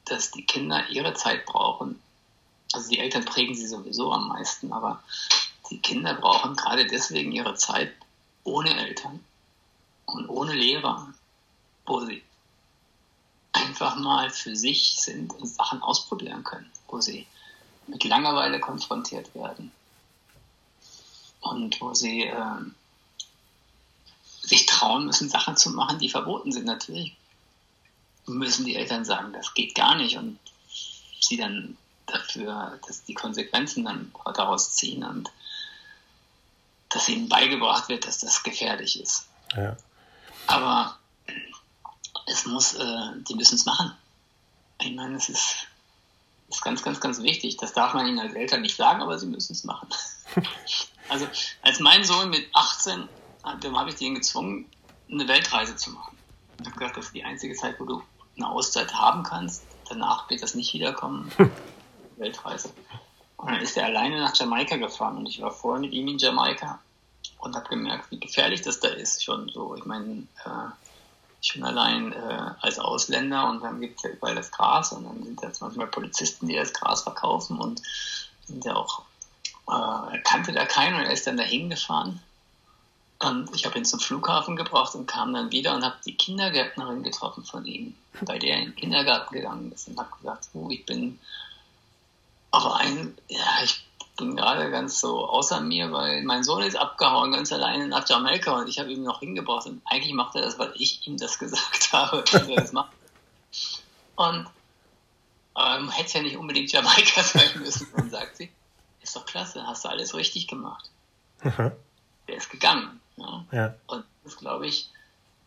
[0.04, 2.00] dass die Kinder ihre Zeit brauchen.
[2.72, 5.02] Also die Eltern prägen sie sowieso am meisten, aber
[5.70, 7.92] die Kinder brauchen gerade deswegen ihre Zeit
[8.44, 9.24] ohne Eltern
[10.06, 11.12] und ohne Lehrer,
[11.86, 12.22] wo sie
[13.52, 17.26] einfach mal für sich sind und Sachen ausprobieren können, wo sie
[17.86, 19.72] mit Langeweile konfrontiert werden
[21.40, 22.60] und wo sie äh,
[24.42, 26.66] sich trauen müssen, Sachen zu machen, die verboten sind.
[26.66, 27.16] Natürlich
[28.26, 30.38] müssen die Eltern sagen, das geht gar nicht und
[31.20, 31.76] sie dann
[32.12, 35.30] dafür, dass die Konsequenzen dann daraus ziehen und
[36.88, 39.26] dass ihnen beigebracht wird, dass das gefährlich ist.
[39.56, 39.76] Ja.
[40.46, 40.98] Aber
[42.26, 43.92] es muss, äh, die müssen es machen.
[44.80, 45.66] Ich meine, es ist,
[46.48, 47.56] ist ganz, ganz, ganz wichtig.
[47.56, 49.88] Das darf man ihnen als Eltern nicht sagen, aber sie müssen es machen.
[51.08, 51.28] also
[51.62, 53.08] als mein Sohn mit 18,
[53.60, 54.68] dann habe ich den gezwungen,
[55.10, 56.16] eine Weltreise zu machen.
[56.60, 58.02] Ich habe gesagt, das ist die einzige Zeit, wo du
[58.36, 59.62] eine Auszeit haben kannst.
[59.88, 61.30] Danach wird das nicht wiederkommen.
[62.20, 62.72] Weltreise.
[63.36, 66.18] Und dann ist er alleine nach Jamaika gefahren und ich war vorher mit ihm in
[66.18, 66.78] Jamaika
[67.38, 69.24] und habe gemerkt, wie gefährlich das da ist.
[69.24, 70.70] Schon so, ich meine, äh,
[71.40, 75.22] schon allein äh, als Ausländer und dann gibt es ja überall das Gras und dann
[75.24, 77.80] sind jetzt manchmal Polizisten, die das Gras verkaufen und
[78.44, 79.02] sind ja auch,
[79.68, 82.20] äh, er kannte da keinen und er ist dann dahin gefahren.
[83.22, 87.02] Und ich habe ihn zum Flughafen gebracht und kam dann wieder und habe die Kindergärtnerin
[87.02, 90.68] getroffen von ihm, bei der er in den Kindergarten gegangen ist und habe gesagt, oh,
[90.70, 91.18] ich bin
[92.50, 93.84] aber ein, ja, ich
[94.16, 98.52] bin gerade ganz so außer mir, weil mein Sohn ist abgehauen, ganz alleine nach Jamaika
[98.58, 99.66] und ich habe ihn noch hingebracht.
[99.66, 102.92] Und eigentlich macht er das, weil ich ihm das gesagt habe, dass er das macht.
[104.16, 104.46] Und
[105.56, 107.88] ähm, hätte ja nicht unbedingt Jamaika sein müssen.
[107.94, 108.50] Und sagt sie,
[109.02, 110.90] ist doch klasse, hast du alles richtig gemacht.
[111.42, 111.72] Mhm.
[112.28, 113.00] Der ist gegangen.
[113.16, 113.44] Ja?
[113.50, 113.74] ja.
[113.86, 114.90] Und das glaube ich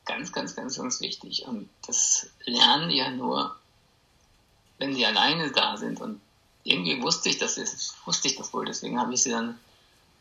[0.06, 1.46] ganz, ganz, ganz, ganz wichtig.
[1.46, 3.56] Und das lernen die ja nur,
[4.80, 6.20] wenn sie alleine da sind und
[6.64, 7.58] irgendwie wusste ich das,
[8.06, 9.60] wusste ich das wohl, deswegen habe ich sie dann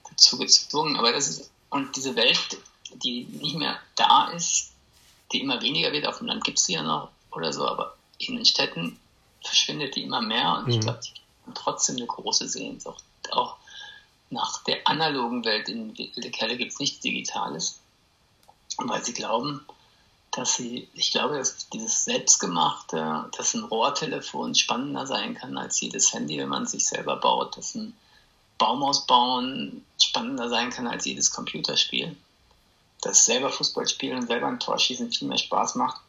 [0.09, 0.97] dazu gezwungen.
[0.97, 2.59] Aber das ist, und diese Welt,
[3.03, 4.73] die nicht mehr da ist,
[5.33, 7.97] die immer weniger wird, auf dem Land gibt es sie ja noch oder so, aber
[8.19, 8.99] in den Städten
[9.43, 10.73] verschwindet die immer mehr und mhm.
[10.73, 13.03] ich glaube, die haben trotzdem eine große Sehnsucht.
[13.31, 13.57] Auch
[14.31, 17.81] nach der analogen Welt in Wilde Kerle gibt es nichts Digitales,
[18.79, 19.67] weil sie glauben,
[20.33, 26.13] dass sie, ich glaube, dass dieses Selbstgemachte, dass ein Rohrtelefon spannender sein kann als jedes
[26.15, 27.95] Handy, wenn man sich selber baut, dass ein
[28.57, 32.17] Baum ausbauen spannender sein kann als jedes Computerspiel.
[33.03, 36.01] Dass selber Fußball spielen und selber ein Tor schießen viel mehr Spaß macht,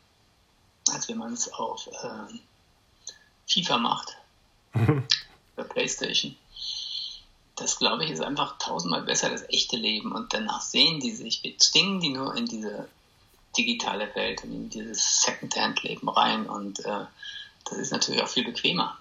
[0.90, 2.40] als wenn man es auf äh,
[3.52, 4.16] FIFA macht.
[4.74, 6.38] Oder Playstation.
[7.58, 11.44] Das glaube ich ist einfach tausendmal besser das echte Leben und danach sehen die sich,
[11.44, 12.88] wir zwingen die nur in diese
[13.58, 16.48] digitale Welt und in dieses Secondhand-Leben rein.
[16.48, 17.06] Und äh,
[17.66, 18.98] das ist natürlich auch viel bequemer.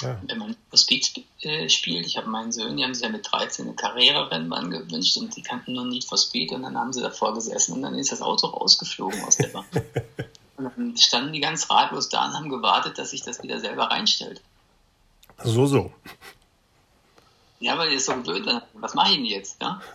[0.00, 0.20] Ja.
[0.26, 3.66] Wenn man Speed äh, spielt, ich habe meinen Söhnen, die haben sich ja mit 13
[3.66, 7.34] eine Karriererennbahn gewünscht und die kannten nur Need for Speed und dann haben sie davor
[7.34, 9.66] gesessen und dann ist das Auto rausgeflogen aus der Bahn.
[10.56, 13.84] und dann standen die ganz ratlos da und haben gewartet, dass sich das wieder selber
[13.84, 14.40] reinstellt.
[15.44, 15.92] So, so.
[17.60, 19.62] Ja, weil die ist so gewöhnt, was mache ich denn jetzt?
[19.62, 19.80] Ja?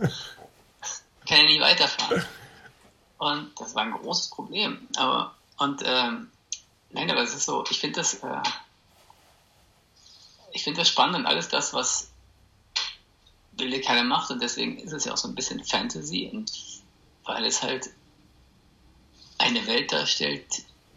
[1.28, 2.24] Kann ja nicht weiterfahren.
[3.20, 4.88] Und das war ein großes Problem.
[4.96, 6.32] Aber, und ähm,
[6.92, 8.42] nein, aber es ist so, ich finde das, äh,
[10.54, 12.10] ich finde das spannend und alles das, was
[13.52, 16.52] Wilde Kerle macht und deswegen ist es ja auch so ein bisschen Fantasy und
[17.26, 17.90] weil es halt
[19.38, 20.46] eine Welt darstellt,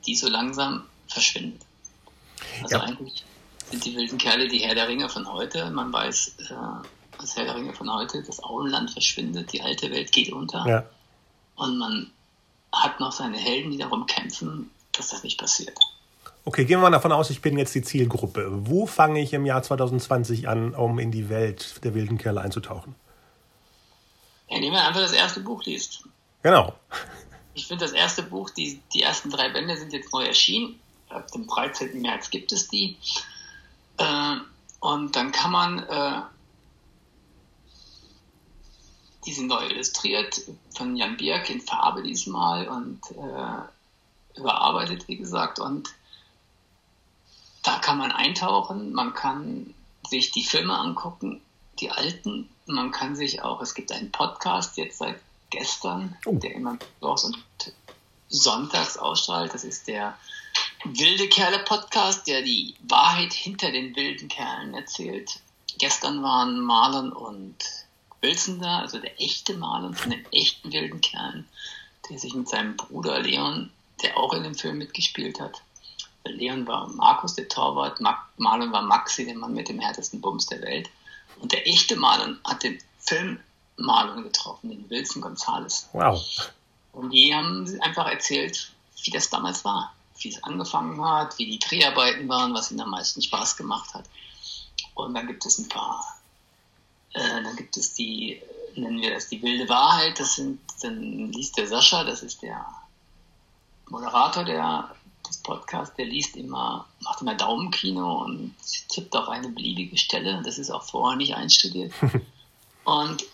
[0.07, 1.63] die so langsam verschwindet.
[2.63, 2.83] Also ja.
[2.83, 3.25] eigentlich
[3.69, 5.71] sind die wilden Kerle die Herr der Ringe von heute.
[5.71, 6.55] Man weiß, äh,
[7.19, 10.65] das Herr der Ringe von heute, das Auenland verschwindet, die alte Welt geht unter.
[10.67, 10.85] Ja.
[11.57, 12.11] Und man
[12.73, 15.79] hat noch seine Helden, die darum kämpfen, dass das nicht passiert.
[16.45, 18.49] Okay, gehen wir mal davon aus, ich bin jetzt die Zielgruppe.
[18.51, 22.97] Wo fange ich im Jahr 2020 an, um in die Welt der wilden Kerle einzutauchen?
[24.49, 26.03] Ja, indem man einfach das erste Buch liest.
[26.43, 26.75] Genau.
[27.55, 30.81] Ich finde das erste Buch, die, die ersten drei Bände sind jetzt neu erschienen.
[31.11, 32.01] Ab dem 13.
[32.01, 32.97] März gibt es die.
[33.99, 34.37] Äh,
[34.81, 36.23] und dann kann man äh,
[39.25, 40.43] die sind neu illustriert
[40.75, 45.59] von Jan Bierk in Farbe diesmal und äh, überarbeitet, wie gesagt.
[45.59, 45.95] Und
[47.63, 49.75] da kann man eintauchen, man kann
[50.09, 51.41] sich die Filme angucken,
[51.79, 52.49] die alten.
[52.67, 56.35] Man kann sich auch, es gibt einen Podcast jetzt seit gestern, oh.
[56.35, 57.39] der immer mittwochs und
[58.29, 59.55] sonntags ausstrahlt.
[59.55, 60.19] Das ist der
[60.85, 65.39] Wilde Kerle Podcast, der die Wahrheit hinter den wilden Kerlen erzählt.
[65.79, 67.57] Gestern waren Marlon und
[68.23, 71.47] Wilson da, also der echte Marlon von den echten wilden Kerlen,
[72.09, 73.71] der sich mit seinem Bruder Leon,
[74.03, 75.61] der auch in dem Film mitgespielt hat,
[76.25, 78.01] Leon war Markus, der Torwart,
[78.37, 80.89] Marlon war Maxi, der Mann mit dem härtesten Bums der Welt.
[81.41, 83.41] Und der echte Marlon hat den Film
[83.77, 85.89] Marlon getroffen, den Wilson Gonzales.
[85.93, 86.25] Wow.
[86.93, 91.59] Und die haben einfach erzählt, wie das damals war, wie es angefangen hat, wie die
[91.59, 94.05] Dreharbeiten waren, was ihnen am meisten Spaß gemacht hat.
[94.95, 96.12] Und dann gibt es ein paar,
[97.15, 98.41] äh, dann gibt es die,
[98.75, 102.65] nennen wir das die wilde Wahrheit, das sind, dann liest der Sascha, das ist der
[103.89, 104.95] Moderator der
[105.29, 108.55] des Podcasts, der liest immer, macht immer Daumenkino und
[108.89, 110.43] tippt auf eine beliebige Stelle.
[110.45, 111.93] Das ist auch vorher nicht einstudiert.
[112.85, 113.25] und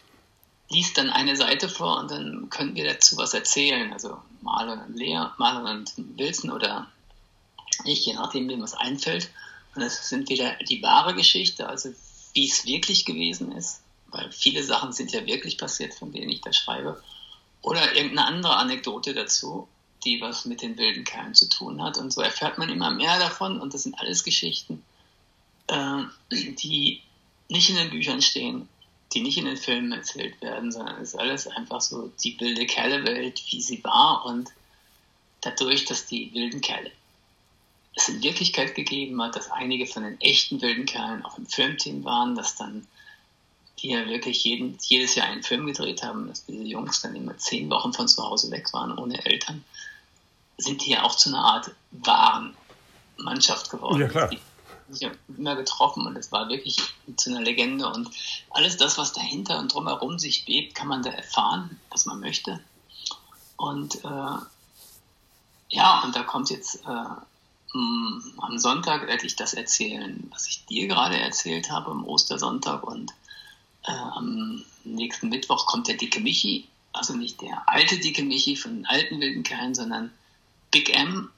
[0.71, 3.93] liest dann eine Seite vor und dann können wir dazu was erzählen.
[3.93, 6.87] Also Marlon und Lea, Marlon und Wilson oder
[7.85, 9.31] ich, je nachdem, wem was einfällt.
[9.75, 11.91] Und das sind wieder die wahre Geschichte, also
[12.39, 16.41] wie es wirklich gewesen ist, weil viele Sachen sind ja wirklich passiert, von denen ich
[16.41, 17.03] da schreibe.
[17.63, 19.69] Oder irgendeine andere Anekdote dazu
[20.05, 21.99] die was mit den wilden Kerlen zu tun hat.
[21.99, 23.61] Und so erfährt man immer mehr davon.
[23.61, 24.83] Und das sind alles Geschichten,
[25.67, 27.03] äh, die
[27.49, 28.69] nicht in den Büchern stehen,
[29.13, 32.67] die nicht in den Filmen erzählt werden, sondern es ist alles einfach so die wilde
[32.67, 34.25] Kerle-Welt, wie sie war.
[34.27, 34.51] Und
[35.41, 36.93] dadurch, dass die wilden Kerle
[37.95, 42.05] es in Wirklichkeit gegeben hat, dass einige von den echten wilden Kerlen auch im Filmteam
[42.05, 42.87] waren, dass dann
[43.81, 47.37] die ja wirklich jeden, jedes Jahr einen Film gedreht haben, dass diese Jungs dann immer
[47.39, 49.65] zehn Wochen von zu Hause weg waren ohne Eltern
[50.59, 52.55] sind die ja auch zu einer Art wahren
[53.17, 54.01] Mannschaft geworden.
[54.01, 54.29] Ja, klar.
[54.29, 54.41] Die
[54.91, 56.79] sich ja immer getroffen und es war wirklich
[57.17, 58.11] zu einer Legende und
[58.51, 62.61] alles das, was dahinter und drumherum sich bebt, kann man da erfahren, was man möchte.
[63.57, 64.39] Und äh,
[65.69, 67.05] ja, und da kommt jetzt äh,
[67.75, 73.13] am Sonntag werde ich das erzählen, was ich dir gerade erzählt habe am Ostersonntag und
[73.87, 78.77] äh, am nächsten Mittwoch kommt der dicke Michi, also nicht der alte dicke Michi von
[78.77, 80.11] den alten wilden Kerlen, sondern
[80.71, 81.31] Big M,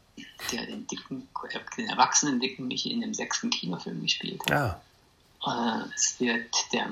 [0.52, 1.28] der den dicken,
[1.76, 4.50] den erwachsenen dicken Michi in dem sechsten Kinofilm gespielt hat.
[4.50, 5.80] Ja.
[5.82, 6.88] Äh, es wird der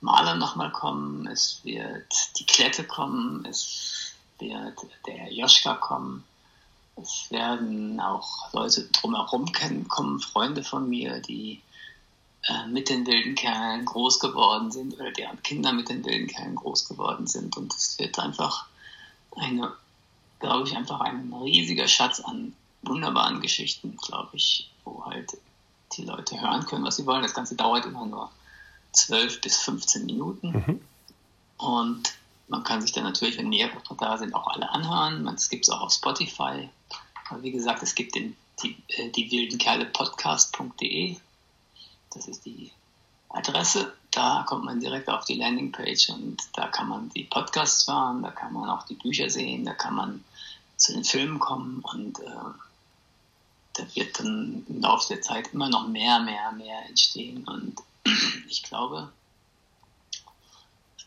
[0.00, 6.24] Maler nochmal kommen, es wird die Klette kommen, es wird der Joschka kommen,
[7.02, 9.46] es werden auch Leute drumherum
[9.88, 11.60] kommen, Freunde von mir, die
[12.42, 16.54] äh, mit den wilden Kerlen groß geworden sind oder deren Kinder mit den wilden Kerlen
[16.54, 17.56] groß geworden sind.
[17.56, 18.66] Und es wird einfach
[19.36, 19.72] eine
[20.40, 25.36] glaube ich, einfach ein riesiger Schatz an wunderbaren Geschichten, glaube ich, wo halt
[25.92, 27.22] die Leute hören können, was sie wollen.
[27.22, 28.30] Das Ganze dauert immer nur
[28.92, 30.50] 12 bis 15 Minuten.
[30.50, 30.80] Mhm.
[31.58, 32.14] Und
[32.48, 35.26] man kann sich dann natürlich, wenn mehrere da sind, auch alle anhören.
[35.28, 36.68] Es gibt es auch auf Spotify.
[37.40, 41.16] Wie gesagt, es gibt den, die, äh, die wilden Kerle Podcast.de.
[42.14, 42.72] Das ist die
[43.28, 43.92] Adresse.
[44.10, 48.30] Da kommt man direkt auf die Landingpage und da kann man die Podcasts hören, da
[48.30, 50.24] kann man auch die Bücher sehen, da kann man
[50.76, 52.30] zu den Filmen kommen und äh,
[53.74, 57.76] da wird dann im Laufe der Zeit immer noch mehr, mehr, mehr entstehen und
[58.48, 59.12] ich glaube,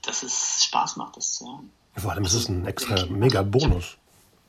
[0.04, 1.72] dass es Spaß macht, das zu hören.
[1.96, 3.98] Vor allem ist es ein extra mega Bonus.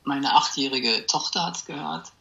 [0.05, 2.13] Meine achtjährige Tochter hat es gehört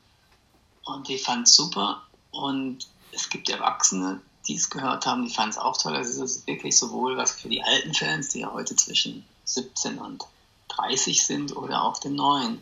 [0.85, 5.51] und die fand es super und es gibt Erwachsene, die es gehört haben, die fanden
[5.51, 5.95] es auch toll.
[5.95, 9.97] Also es ist wirklich sowohl was für die alten Fans, die ja heute zwischen 17
[9.97, 10.23] und
[10.69, 12.61] 30 sind, oder auch den neuen,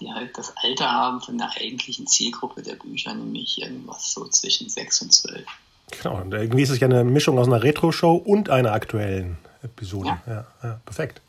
[0.00, 4.68] die halt das Alter haben von der eigentlichen Zielgruppe der Bücher, nämlich irgendwas so zwischen
[4.68, 5.46] 6 und 12.
[5.90, 10.20] Genau, und irgendwie ist es ja eine Mischung aus einer Retro-Show und einer aktuellen Episode.
[10.26, 10.32] Ja.
[10.32, 11.20] Ja, ja, perfekt.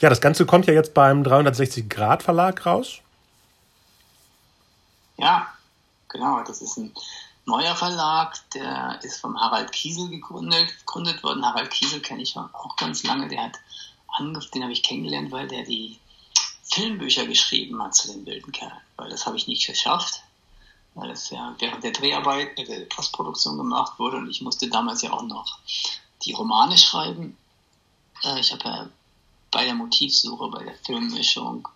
[0.00, 2.98] Ja, das Ganze kommt ja jetzt beim 360 Grad Verlag raus.
[5.16, 5.48] Ja,
[6.08, 6.42] genau.
[6.44, 6.92] Das ist ein
[7.46, 11.44] neuer Verlag, der ist vom Harald Kiesel gegründet, gegründet worden.
[11.44, 13.26] Harald Kiesel kenne ich auch ganz lange.
[13.28, 13.58] Der hat
[14.20, 15.98] den habe ich kennengelernt, weil der die
[16.64, 18.80] Filmbücher geschrieben hat zu den wilden Kerlen.
[18.96, 20.22] Weil das habe ich nicht geschafft,
[20.94, 25.02] weil das ja während der Dreharbeit, mit der Postproduktion gemacht wurde und ich musste damals
[25.02, 25.58] ja auch noch
[26.22, 27.36] die Romane schreiben.
[28.24, 28.88] Äh, ich habe ja
[29.50, 31.68] bei der Motivsuche, bei der Filmmischung,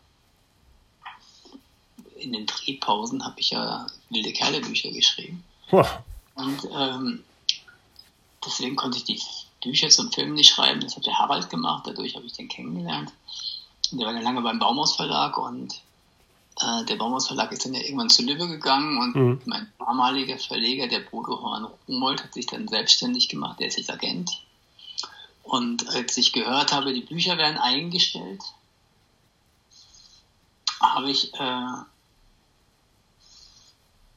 [2.16, 5.42] in den Drehpausen habe ich ja wilde Kerle Bücher geschrieben.
[6.34, 7.24] Und ähm,
[8.44, 9.20] deswegen konnte ich die
[9.62, 10.80] Bücher zum Film nicht schreiben.
[10.80, 13.12] Das hat der Harald gemacht, dadurch habe ich den kennengelernt.
[13.90, 15.80] Und der war dann lange beim Baumhaus Verlag und
[16.60, 19.40] Äh, der Baumhaus Verlag ist dann ja irgendwann zu Lübbe gegangen und mhm.
[19.46, 23.90] mein damaliger Verleger, der Bodo Horn Rumold, hat sich dann selbstständig gemacht, der ist jetzt
[23.90, 24.30] Agent.
[25.52, 28.42] Und als ich gehört habe, die Bücher werden eingestellt,
[30.80, 31.66] habe ich äh,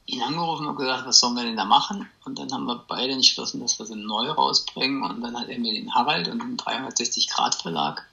[0.06, 2.10] ihn angerufen und gesagt, was sollen wir denn da machen?
[2.24, 5.04] Und dann haben wir beide entschlossen, dass wir sie neu rausbringen.
[5.04, 8.08] Und dann hat er mir den Harald und den 360-Grad-Verlag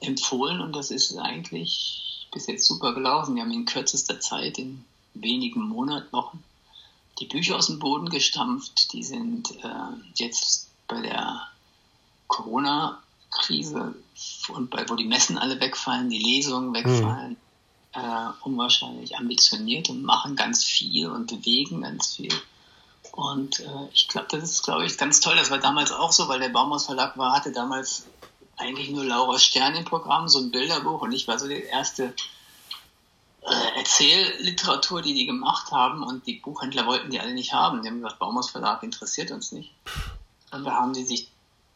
[0.00, 0.60] empfohlen.
[0.60, 3.36] Und das ist eigentlich bis jetzt super gelaufen.
[3.36, 6.42] Wir haben in kürzester Zeit, in wenigen Monaten, Wochen,
[7.20, 8.92] die Bücher aus dem Boden gestampft.
[8.92, 11.46] Die sind äh, jetzt bei der
[12.28, 13.94] Corona-Krise
[14.48, 17.46] und bei, wo die Messen alle wegfallen, die Lesungen wegfallen, mhm
[17.96, 22.32] äh, unwahrscheinlich ambitioniert und machen ganz viel und bewegen ganz viel.
[23.12, 25.34] Und äh, ich glaube, das ist, glaube ich, ganz toll.
[25.36, 28.06] Das war damals auch so, weil der Baumhaus Verlag war, hatte damals
[28.58, 31.00] eigentlich nur Laura Stern im Programm, so ein Bilderbuch.
[31.00, 32.14] Und ich war so die erste
[33.42, 36.02] äh, Erzählliteratur, die die gemacht haben.
[36.02, 37.82] Und die Buchhändler wollten die alle nicht haben.
[37.82, 39.72] Die haben gesagt, Baumhaus Verlag interessiert uns nicht.
[40.50, 41.30] Und da haben die sich,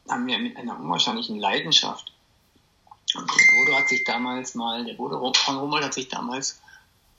[0.09, 2.13] haben wir mit einer unwahrscheinlichen Leidenschaft
[3.15, 6.61] und der Bodo hat sich damals mal, der Bodo von Humboldt hat sich damals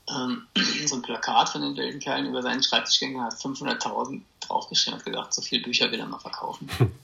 [0.10, 0.48] ähm,
[0.86, 5.06] so ein Plakat von den wilden Kerlen über seinen Schreibtisch gegangen, hat 500.000 draufgeschrieben und
[5.06, 6.70] gedacht, so viele Bücher will er mal verkaufen.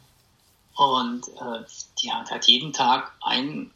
[0.76, 1.64] und äh,
[2.02, 3.72] die hat, hat jeden Tag ein,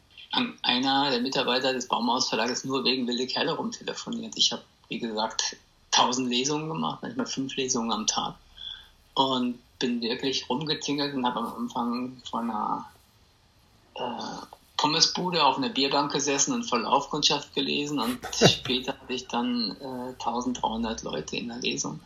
[0.62, 4.34] einer der Mitarbeiter des Baumhausverlages nur wegen wilde Kerle rumtelefoniert.
[4.36, 5.56] Ich habe, wie gesagt,
[5.92, 8.34] 1000 Lesungen gemacht, manchmal fünf Lesungen am Tag.
[9.14, 12.86] Und bin wirklich rumgetingelt und habe am Anfang von einer
[13.94, 14.46] äh,
[14.76, 20.12] Pommesbude auf einer Bierbank gesessen und voll Laufkundschaft gelesen und später hatte ich dann äh,
[20.12, 22.00] 1300 Leute in der Lesung.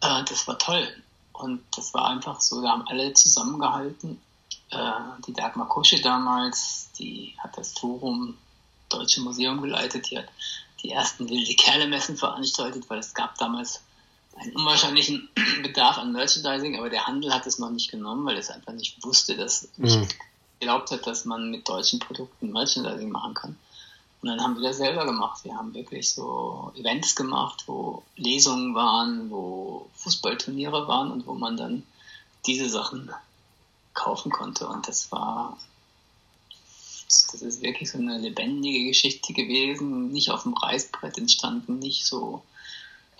[0.00, 0.88] Äh, das war toll
[1.32, 4.20] und das war einfach so, wir haben alle zusammengehalten.
[4.70, 4.92] Äh,
[5.26, 8.36] die Dagmar Kusche damals, die hat das Forum
[8.88, 10.28] Deutsche Museum geleitet, die hat
[10.82, 13.82] die ersten wilde Kerle-Messen veranstaltet, weil es gab damals
[14.38, 15.28] einen unwahrscheinlichen
[15.62, 19.04] Bedarf an Merchandising, aber der Handel hat es noch nicht genommen, weil es einfach nicht
[19.04, 20.06] wusste, dass mhm
[20.58, 23.56] geglaubt hat, dass man mit deutschen Produkten Merchandising machen kann.
[24.20, 25.44] Und dann haben wir das selber gemacht.
[25.44, 31.56] Wir haben wirklich so Events gemacht, wo Lesungen waren, wo Fußballturniere waren und wo man
[31.56, 31.84] dann
[32.46, 33.10] diese Sachen
[33.94, 34.66] kaufen konnte.
[34.66, 35.56] Und das war,
[37.30, 42.42] das ist wirklich so eine lebendige Geschichte gewesen, nicht auf dem Reißbrett entstanden, nicht so,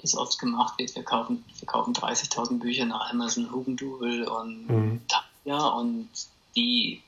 [0.03, 0.95] es oft gemacht wird.
[0.95, 5.01] Wir kaufen, wir kaufen 30.000 Bücher nach Amazon, Hugendubel und mhm.
[5.45, 6.09] ja, und
[6.57, 7.03] die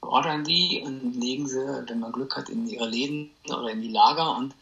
[0.00, 3.90] ordern die und legen sie, wenn man Glück hat, in ihre Läden oder in die
[3.90, 4.54] Lager und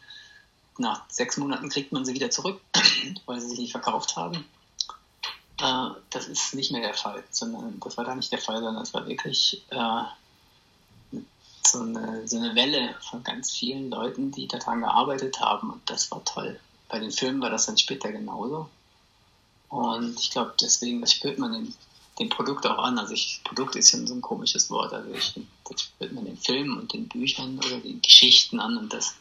[0.77, 2.61] nach sechs Monaten kriegt man sie wieder zurück,
[3.25, 4.45] weil sie sich nicht verkauft haben.
[5.61, 8.83] Äh, das ist nicht mehr der Fall, sondern das war da nicht der Fall, sondern
[8.83, 10.03] es war wirklich äh,
[11.65, 16.09] so, eine, so eine Welle von ganz vielen Leuten, die daran gearbeitet haben und das
[16.11, 16.59] war toll.
[16.89, 18.69] Bei den Filmen war das dann später genauso.
[19.69, 21.73] Und ich glaube, deswegen, das spürt man in
[22.19, 22.97] dem Produkt auch an.
[22.97, 24.93] Also ich, Produkt ist ja so ein komisches Wort.
[24.93, 28.91] Also ich, das spürt man den Filmen und den Büchern oder den Geschichten an und
[28.91, 29.13] das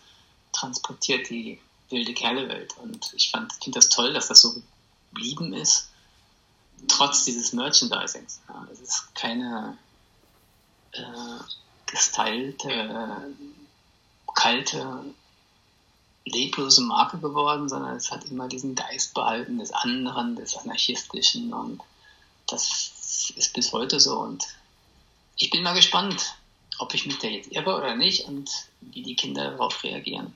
[0.52, 2.76] transportiert die wilde Kerlewelt.
[2.78, 4.54] Und ich finde das toll, dass das so
[5.10, 5.88] geblieben ist,
[6.86, 8.40] trotz dieses Merchandisings.
[8.48, 9.76] Ja, es ist keine
[10.92, 11.02] äh,
[11.86, 13.34] gestylte,
[14.34, 15.04] kalte,
[16.32, 21.80] leblose Marke geworden, sondern es hat immer diesen Geist behalten des anderen, des Anarchistischen und
[22.46, 24.46] das ist bis heute so und
[25.36, 26.34] ich bin mal gespannt,
[26.78, 30.32] ob ich mich da jetzt irre oder nicht und wie die Kinder darauf reagieren.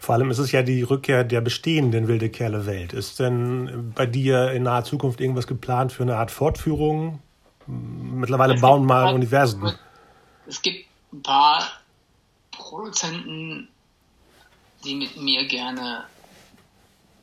[0.00, 2.92] Vor allem ist es ja die Rückkehr der bestehenden wilde Kerle Welt.
[2.92, 7.20] Ist denn bei dir in naher Zukunft irgendwas geplant für eine Art Fortführung?
[7.66, 9.72] Mittlerweile es bauen mal Universen.
[10.46, 11.68] Es gibt ein paar
[12.50, 13.68] Produzenten,
[14.84, 16.04] die mit mir gerne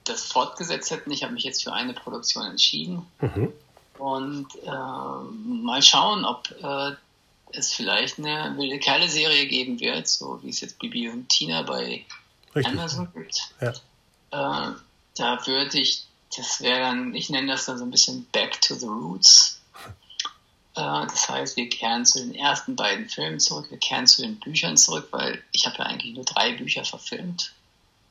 [0.10, 1.12] das fortgesetzt hätten.
[1.12, 3.06] Ich habe mich jetzt für eine Produktion entschieden.
[3.22, 3.54] Mhm.
[3.98, 6.96] Und äh, mal schauen, ob äh,
[7.52, 12.06] es vielleicht eine wilde Kerle-Serie geben wird, so wie es jetzt Bibi und Tina bei
[12.56, 12.74] Richtig.
[12.74, 13.54] Amazon gibt.
[13.62, 13.72] Ja.
[14.32, 14.74] Äh,
[15.16, 16.06] da würde ich,
[16.36, 19.60] das wäre dann, ich nenne das dann so ein bisschen Back to the Roots.
[20.76, 24.40] Äh, das heißt, wir kehren zu den ersten beiden Filmen zurück, wir kehren zu den
[24.40, 27.54] Büchern zurück, weil ich habe ja eigentlich nur drei Bücher verfilmt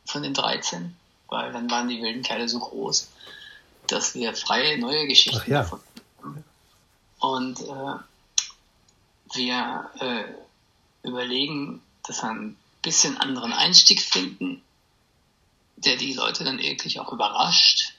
[0.09, 0.97] von den 13,
[1.29, 3.09] weil dann waren die wilden Kerle so groß
[3.89, 5.63] dass wir freie neue Geschichten Ach, ja.
[5.63, 5.81] davon
[6.23, 6.45] haben.
[7.21, 10.25] Und äh, wir äh,
[11.07, 14.63] überlegen, dass wir ein bisschen anderen Einstieg finden,
[15.77, 17.95] der die Leute dann wirklich auch überrascht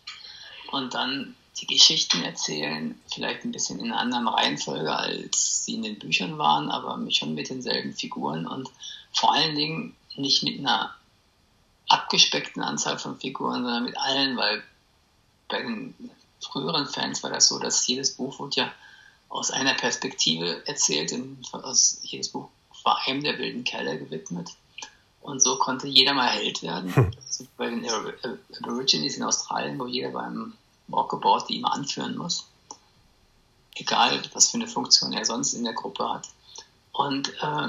[0.72, 5.84] und dann die Geschichten erzählen, vielleicht ein bisschen in einer anderen Reihenfolge, als sie in
[5.84, 8.70] den Büchern waren, aber schon mit denselben Figuren und
[9.12, 10.96] vor allen Dingen nicht mit einer
[11.90, 14.64] abgespeckten Anzahl von Figuren, sondern mit allen, weil
[15.50, 15.94] bei den
[16.40, 18.72] früheren Fans war das so, dass jedes Buch wurde ja
[19.28, 21.14] aus einer Perspektive erzählt,
[21.52, 22.50] aus, jedes Buch
[22.84, 24.50] war einem der wilden Kerle gewidmet.
[25.22, 26.96] Und so konnte jeder mal Held werden.
[26.96, 27.12] Hm.
[27.18, 27.86] Also bei den
[28.64, 30.54] Aborigines in Australien, wo jeder beim
[30.88, 32.48] Walkabout die immer anführen muss.
[33.76, 36.28] Egal, was für eine Funktion er sonst in der Gruppe hat.
[36.92, 37.68] Und äh,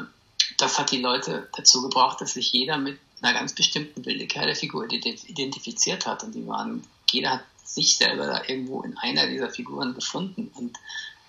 [0.58, 4.90] das hat die Leute dazu gebracht, dass sich jeder mit einer ganz bestimmten wilde Kerle-Figur
[4.90, 6.24] identifiziert hat.
[6.24, 10.50] Und die waren, jeder hat sich selber da irgendwo in einer dieser Figuren gefunden.
[10.54, 10.76] Und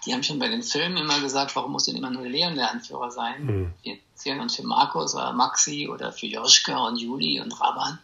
[0.06, 2.72] die haben schon bei den Filmen immer gesagt, warum muss denn immer nur Leon der
[2.72, 3.46] Anführer sein?
[3.46, 3.74] Mhm.
[3.84, 8.00] Wir erzählen uns für Markus oder Maxi oder für Joschka und Juli und Raban.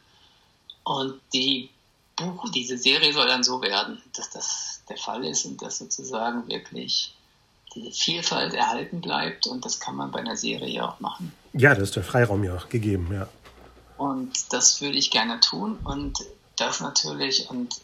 [0.84, 1.70] Und die
[2.16, 6.48] Buch, diese Serie soll dann so werden, dass das der Fall ist und dass sozusagen
[6.48, 7.14] wirklich
[7.76, 11.34] diese Vielfalt erhalten bleibt und das kann man bei einer Serie auch machen.
[11.54, 13.28] Ja, das ist der Freiraum ja auch gegeben, ja.
[13.98, 16.20] Und das würde ich gerne tun und
[16.56, 17.76] das natürlich und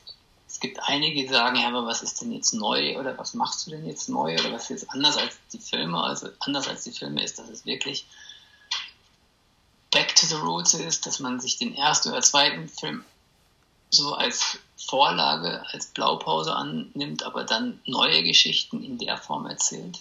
[0.47, 3.66] es gibt einige, die sagen, ja, aber was ist denn jetzt neu oder was machst
[3.66, 5.99] du denn jetzt neu oder was ist jetzt anders als die Filme?
[5.99, 8.05] Also anders als die Filme ist, dass es wirklich
[9.89, 13.03] back to the roots ist, dass man sich den ersten oder zweiten Film
[13.89, 19.99] so als Vorlage, als Blaupause annimmt, aber dann neue Geschichten in der Form erzählt.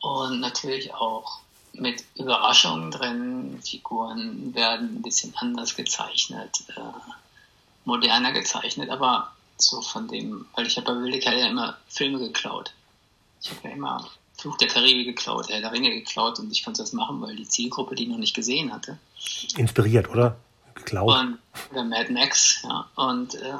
[0.00, 1.40] Und natürlich auch
[1.74, 3.60] mit Überraschungen drin.
[3.64, 6.64] Figuren werden ein bisschen anders gezeichnet.
[6.68, 6.80] Äh,
[7.84, 12.18] moderner gezeichnet, aber so von dem, weil ich habe bei Wilde Kerle ja immer Filme
[12.18, 12.72] geklaut.
[13.42, 16.82] Ich habe ja immer Fluch der Karibik geklaut, Herr der Ringe geklaut und ich konnte
[16.82, 18.98] das machen, weil die Zielgruppe die noch nicht gesehen hatte.
[19.56, 20.36] Inspiriert, oder?
[20.74, 21.16] Geklaut.
[21.16, 21.38] Und,
[21.70, 22.88] oder Mad Max, ja.
[22.96, 23.54] Und äh,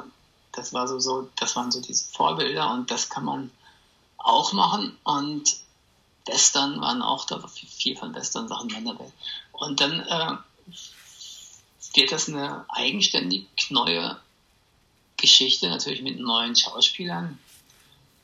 [0.51, 3.51] das war so, so, das waren so diese Vorbilder und das kann man
[4.17, 5.55] auch machen und
[6.25, 9.11] Western waren auch da, viel von Western-Sachen dabei.
[9.51, 10.37] Und dann äh,
[11.93, 14.19] wird das eine eigenständig neue
[15.17, 17.39] Geschichte, natürlich mit neuen Schauspielern.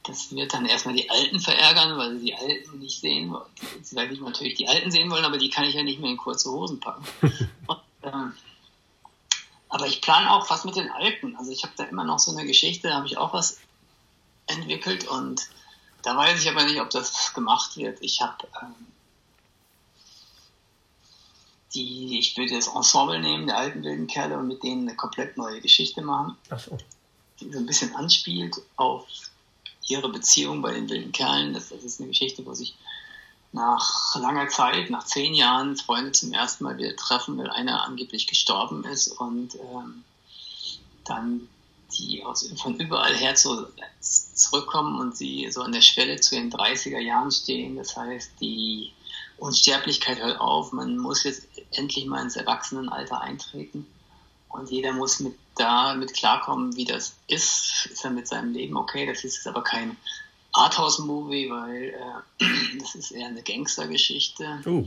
[0.03, 3.51] Das wird dann erstmal die Alten verärgern, weil sie die Alten nicht sehen wollen.
[3.91, 6.17] Weil die natürlich die Alten sehen wollen, aber die kann ich ja nicht mehr in
[6.17, 7.05] kurze Hosen packen.
[7.67, 8.33] Und, ähm,
[9.69, 11.35] aber ich plane auch was mit den Alten.
[11.37, 13.59] Also ich habe da immer noch so eine Geschichte, da habe ich auch was
[14.47, 15.47] entwickelt und
[16.03, 17.99] da weiß ich aber nicht, ob das gemacht wird.
[18.01, 18.75] Ich habe ähm,
[21.73, 25.37] die, ich würde das Ensemble nehmen, der alten wilden Kerle, und mit denen eine komplett
[25.37, 26.37] neue Geschichte machen.
[26.49, 26.77] Ach so.
[27.39, 29.07] Die so ein bisschen anspielt auf
[29.87, 31.53] ihre Beziehung bei den wilden Kerlen.
[31.53, 32.75] Das, das ist eine Geschichte, wo sich
[33.53, 38.27] nach langer Zeit, nach zehn Jahren, Freunde zum ersten Mal wieder treffen, weil einer angeblich
[38.27, 40.03] gestorben ist und ähm,
[41.03, 41.49] dann
[41.97, 43.67] die aus, von überall her zu,
[43.99, 47.75] zurückkommen und sie so an der Schwelle zu den 30er Jahren stehen.
[47.75, 48.91] Das heißt, die
[49.37, 53.87] Unsterblichkeit hört auf, man muss jetzt endlich mal ins Erwachsenenalter eintreten
[54.49, 57.87] und jeder muss mit da mit klarkommen, wie das ist.
[57.91, 59.05] Ist er mit seinem Leben okay?
[59.05, 59.97] Das ist jetzt aber kein
[60.53, 61.93] Arthouse-Movie, weil
[62.39, 62.45] äh,
[62.79, 64.61] das ist eher eine Gangstergeschichte.
[64.65, 64.85] Uh.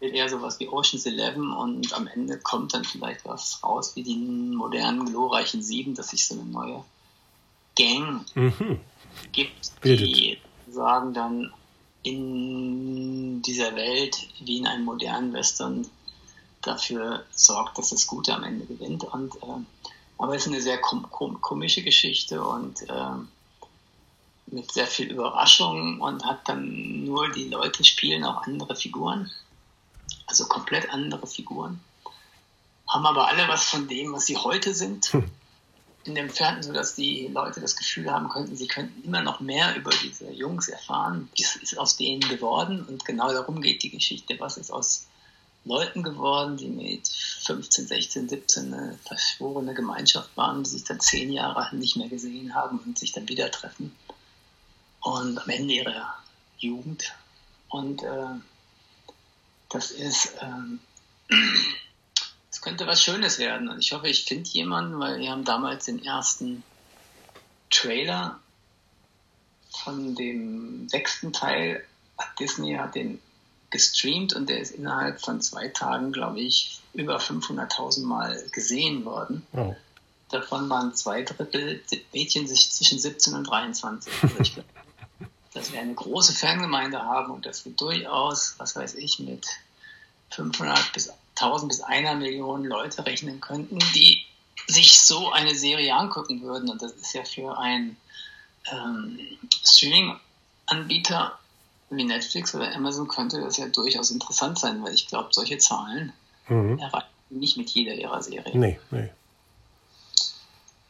[0.00, 4.02] Wird eher sowas wie Ocean's Eleven und am Ende kommt dann vielleicht was raus wie
[4.02, 6.84] die modernen, glorreichen Sieben, dass sich so eine neue
[7.76, 8.80] Gang mhm.
[9.32, 10.38] gibt, die
[10.68, 11.52] sagen dann,
[12.02, 15.86] in dieser Welt wie in einem modernen Western
[16.62, 19.04] dafür sorgt, dass das Gute am Ende gewinnt.
[19.04, 19.64] Und, äh,
[20.18, 23.10] aber es ist eine sehr kom kom komische Geschichte und äh,
[24.46, 29.30] mit sehr viel Überraschung und hat dann nur die Leute spielen auch andere Figuren,
[30.26, 31.80] also komplett andere Figuren,
[32.88, 35.06] haben aber alle was von dem, was sie heute sind.
[35.06, 35.30] Hm
[36.06, 39.76] in dem Entfernten, sodass die Leute das Gefühl haben könnten, sie könnten immer noch mehr
[39.76, 41.28] über diese Jungs erfahren.
[41.38, 42.84] Was ist aus denen geworden?
[42.84, 44.36] Und genau darum geht die Geschichte.
[44.38, 45.06] Was ist aus
[45.64, 51.32] Leuten geworden, die mit 15, 16, 17 eine verschworene Gemeinschaft waren, die sich dann zehn
[51.32, 53.94] Jahre nicht mehr gesehen haben und sich dann wieder treffen.
[55.00, 56.14] Und am Ende ihrer
[56.58, 57.12] Jugend.
[57.68, 58.26] Und äh,
[59.76, 60.34] das ist.
[60.40, 61.34] Äh,
[62.50, 63.68] es könnte was Schönes werden.
[63.68, 66.62] Und ich hoffe, ich finde jemanden, weil wir haben damals den ersten
[67.70, 68.40] Trailer
[69.84, 71.84] von dem sechsten Teil.
[72.40, 73.20] Disney hat den
[73.70, 79.46] gestreamt und der ist innerhalb von zwei Tagen, glaube ich, über 500.000 Mal gesehen worden.
[79.52, 79.74] Oh.
[80.30, 84.12] Davon waren zwei Drittel Mädchen sich zwischen 17 und 23.
[84.22, 84.68] Also ich glaube,
[85.52, 89.46] dass wir eine große Fangemeinde haben und dass wir durchaus, was weiß ich, mit
[90.30, 94.24] 500 bis 1000 bis einer Million Leute rechnen könnten, die
[94.66, 96.70] sich so eine Serie angucken würden.
[96.70, 97.96] Und das ist ja für einen
[98.70, 99.18] ähm,
[99.64, 101.38] Streaming-Anbieter
[101.90, 106.12] wie Netflix oder Amazon könnte das ja durchaus interessant sein, weil ich glaube, solche Zahlen
[106.48, 106.78] mhm.
[106.78, 108.58] erreichen nicht mit jeder ihrer Serien.
[108.58, 109.10] Nee, nee.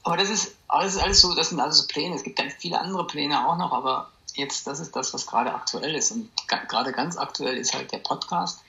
[0.03, 2.15] Aber das ist, das ist alles so, das sind alles so Pläne.
[2.15, 5.53] Es gibt ganz viele andere Pläne auch noch, aber jetzt, das ist das, was gerade
[5.53, 6.13] aktuell ist.
[6.13, 8.61] Und gerade ganz aktuell ist halt der Podcast.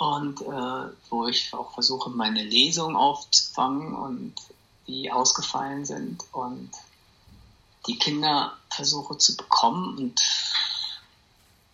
[0.00, 4.34] Und äh, wo ich auch versuche, meine Lesung aufzufangen und
[4.86, 6.70] die ausgefallen sind und
[7.86, 10.22] die Kinder versuche zu bekommen und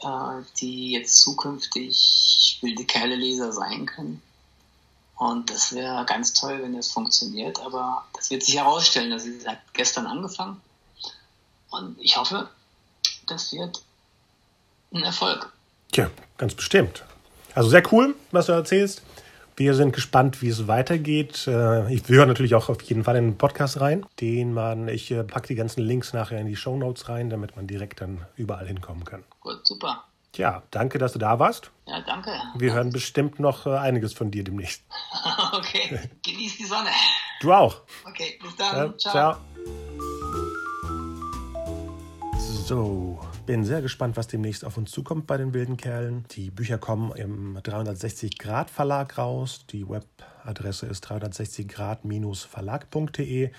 [0.00, 4.20] äh, die jetzt zukünftig wilde Kerle-Leser sein können.
[5.14, 9.12] Und das wäre ganz toll, wenn das funktioniert, aber das wird sich herausstellen.
[9.12, 10.60] Das hat gestern angefangen.
[11.70, 12.50] Und ich hoffe,
[13.28, 13.82] das wird
[14.92, 15.52] ein Erfolg.
[15.92, 17.04] Tja, ganz bestimmt.
[17.56, 19.02] Also sehr cool, was du erzählst.
[19.56, 21.46] Wir sind gespannt, wie es weitergeht.
[21.46, 25.10] Äh, ich höre natürlich auch auf jeden Fall in den Podcast rein, den man, ich
[25.10, 28.26] äh, packe die ganzen Links nachher in die Show Notes rein, damit man direkt dann
[28.36, 29.24] überall hinkommen kann.
[29.40, 30.04] Gut, super.
[30.32, 31.70] Tja, danke, dass du da warst.
[31.86, 32.30] Ja, danke.
[32.56, 34.82] Wir hören bestimmt noch äh, einiges von dir demnächst.
[35.54, 36.90] okay, genieß die Sonne.
[37.40, 37.80] Du auch.
[38.06, 38.76] Okay, bis dann.
[38.76, 39.12] Ja, ciao.
[39.12, 39.36] ciao.
[42.38, 46.24] So, bin sehr gespannt, was demnächst auf uns zukommt bei den wilden Kerlen.
[46.32, 49.64] Die Bücher kommen im 360 Grad Verlag raus.
[49.70, 53.50] Die Webadresse ist 360 Grad-verlag.de.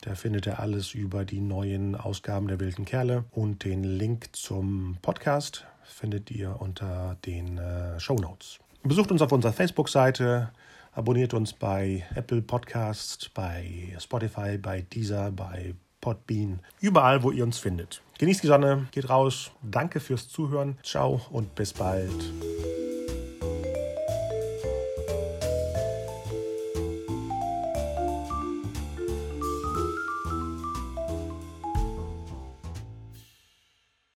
[0.00, 4.96] Da findet ihr alles über die neuen Ausgaben der wilden Kerle und den Link zum
[5.02, 8.58] Podcast findet ihr unter den äh, Show Notes.
[8.82, 10.52] Besucht uns auf unserer Facebook-Seite,
[10.92, 17.58] abonniert uns bei Apple Podcasts, bei Spotify, bei Deezer, bei Podbean, überall, wo ihr uns
[17.58, 18.03] findet.
[18.18, 19.50] Genießt die Sonne, geht raus.
[19.62, 20.78] Danke fürs Zuhören.
[20.82, 22.32] Ciao und bis bald.